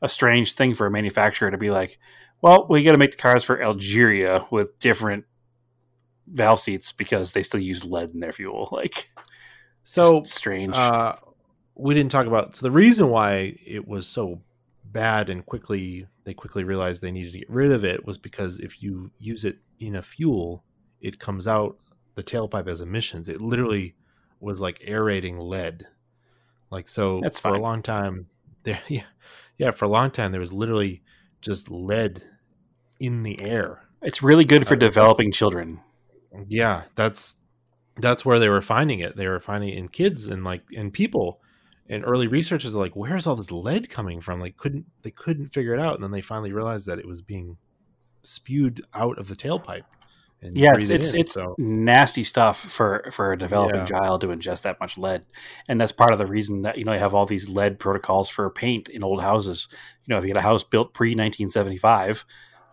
[0.00, 1.98] a strange thing for a manufacturer to be like,
[2.40, 5.26] well, we got to make the cars for Algeria with different
[6.32, 8.68] valve seats because they still use lead in their fuel.
[8.78, 9.10] Like,
[9.84, 10.74] so strange.
[10.74, 11.16] Uh,
[11.74, 14.42] we didn't talk about so the reason why it was so
[14.84, 18.60] bad and quickly they quickly realized they needed to get rid of it was because
[18.60, 20.64] if you use it in a fuel,
[21.00, 21.78] it comes out
[22.16, 23.28] the tailpipe as emissions.
[23.28, 23.94] It literally
[24.40, 25.86] was like aerating lead.
[26.70, 27.60] Like so That's for fine.
[27.60, 28.26] a long time
[28.64, 29.04] there yeah,
[29.56, 31.02] yeah, for a long time there was literally
[31.40, 32.24] just lead
[33.00, 33.84] in the air.
[34.02, 35.80] It's really good for developing children.
[36.46, 37.36] Yeah, that's
[37.96, 39.16] that's where they were finding it.
[39.16, 41.40] They were finding it in kids and like in people
[41.88, 44.40] and early researchers are like, where's all this lead coming from?
[44.40, 47.22] Like, couldn't they couldn't figure it out, and then they finally realized that it was
[47.22, 47.56] being
[48.22, 49.84] spewed out of the tailpipe.
[50.42, 51.54] yeah, it's it's, in, it's so.
[51.58, 53.84] nasty stuff for for a developing yeah.
[53.84, 55.24] child to ingest that much lead,
[55.68, 58.28] and that's part of the reason that you know you have all these lead protocols
[58.28, 59.68] for paint in old houses.
[60.04, 62.24] You know, if you get a house built pre nineteen seventy five,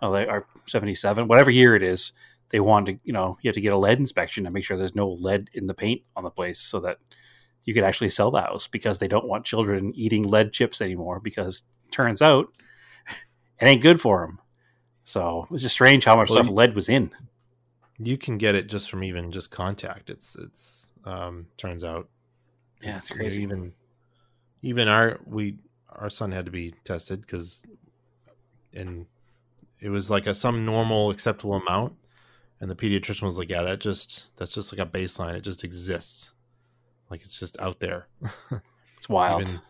[0.01, 2.11] or oh, seventy seven, whatever year it is,
[2.49, 4.77] they want to you know you have to get a lead inspection to make sure
[4.77, 6.99] there's no lead in the paint on the place, so that
[7.63, 11.19] you could actually sell the house because they don't want children eating lead chips anymore
[11.19, 12.47] because turns out
[13.59, 14.39] it ain't good for them.
[15.03, 17.11] So it's just strange how much well, stuff lead was in.
[17.97, 20.09] You can get it just from even just contact.
[20.09, 22.09] It's it's um turns out.
[22.81, 23.43] Yeah, it's crazy.
[23.43, 23.73] Even
[24.61, 25.57] even our we
[25.89, 27.65] our son had to be tested because
[28.73, 29.05] and
[29.79, 31.93] it was like a some normal acceptable amount
[32.61, 35.63] and the pediatrician was like yeah that just that's just like a baseline it just
[35.63, 36.35] exists
[37.09, 38.07] like it's just out there.
[38.97, 39.41] it's wild.
[39.43, 39.61] Even,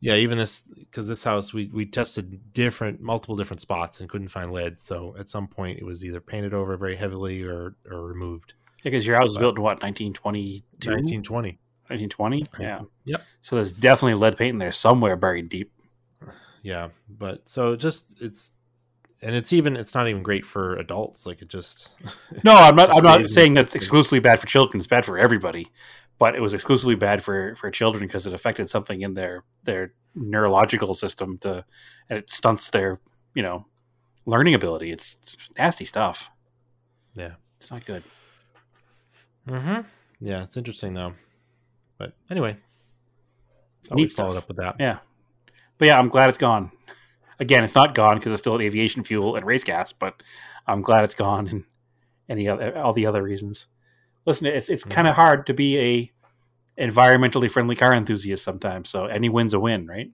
[0.00, 4.28] yeah, even this because this house we we tested different multiple different spots and couldn't
[4.28, 4.80] find lead.
[4.80, 8.54] So at some point it was either painted over very heavily or or removed.
[8.82, 10.90] Yeah, because your house was built in what 1922?
[10.90, 11.58] 1920.
[11.88, 12.42] 1920.
[12.58, 12.82] Yeah.
[13.04, 13.22] Yep.
[13.40, 15.70] So there's definitely lead paint in there somewhere buried deep.
[16.62, 18.52] Yeah, but so just it's
[19.24, 21.26] and it's even it's not even great for adults.
[21.26, 21.94] Like it just
[22.44, 22.94] no, I'm not.
[22.94, 24.78] I'm not saying that's exclusively bad for children.
[24.78, 25.68] It's bad for everybody
[26.18, 29.92] but it was exclusively bad for for children because it affected something in their their
[30.14, 31.64] neurological system to
[32.08, 33.00] and it stunts their
[33.34, 33.66] you know
[34.26, 34.90] learning ability.
[34.90, 36.30] It's nasty stuff.
[37.14, 37.34] Yeah.
[37.56, 38.02] It's not good.
[39.48, 39.82] Mm-hmm.
[40.20, 41.14] Yeah it's interesting though.
[41.98, 42.56] But anyway
[43.82, 44.76] so neat followed up with that.
[44.78, 44.98] Yeah.
[45.78, 46.70] But yeah i'm glad it's gone
[47.38, 50.22] again it's not gone because it's still aviation fuel and race gas but
[50.66, 51.64] i'm glad it's gone and
[52.28, 53.68] any other all the other reasons
[54.26, 54.92] listen, it's it's mm-hmm.
[54.92, 56.10] kind of hard to be a
[56.78, 58.88] environmentally friendly car enthusiast sometimes.
[58.88, 60.10] So any win's a win, right?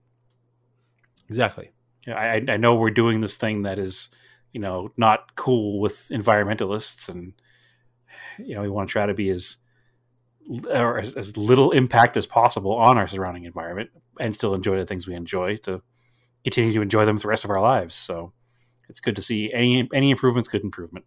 [1.28, 1.70] Exactly.
[2.06, 4.10] Yeah, I, I know we're doing this thing that is,
[4.52, 7.34] you know, not cool with environmentalists, and
[8.38, 9.58] you know we want to try to be as
[10.72, 14.86] or as, as little impact as possible on our surrounding environment and still enjoy the
[14.86, 15.80] things we enjoy to
[16.44, 17.94] continue to enjoy them for the rest of our lives.
[17.94, 18.32] So
[18.88, 21.04] it's good to see any any improvements, good improvement.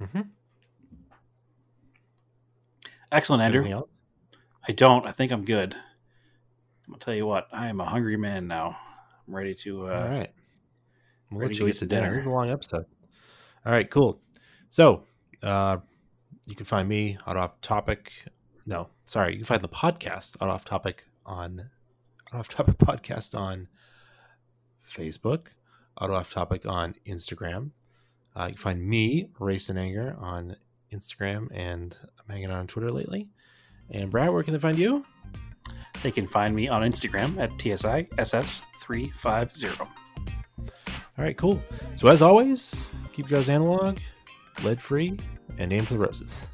[0.00, 0.22] Mm-hmm.
[3.12, 3.82] Excellent, Andrew.
[4.66, 5.06] I don't.
[5.06, 5.76] I think I'm good.
[6.90, 7.48] I'll tell you what.
[7.52, 8.76] I am a hungry man now.
[9.26, 9.88] I'm ready to.
[9.88, 10.30] Uh, All right.
[11.30, 12.02] We'll ready you get to dinner.
[12.02, 12.14] dinner.
[12.14, 12.86] Here's a long episode.
[13.64, 14.20] All right, cool.
[14.68, 15.04] So,
[15.42, 15.78] uh,
[16.46, 18.12] you can find me Auto off topic.
[18.66, 21.70] No, sorry, you can find the podcast Auto off topic on
[22.34, 23.68] Auto off topic podcast on
[24.84, 25.50] Facebook,
[26.00, 27.70] Auto off topic on Instagram.
[28.34, 30.56] Uh, you can find me, Race and Anger, on
[30.92, 33.28] Instagram, and I'm hanging out on Twitter lately.
[33.90, 35.06] And Brad, where can they find you?
[36.02, 39.80] They can find me on Instagram at TSISS350.
[39.80, 39.88] All
[41.16, 41.62] right, cool.
[41.94, 44.00] So as always, keep your guys analog,
[44.64, 45.16] lead free,
[45.58, 46.48] and aim for the roses.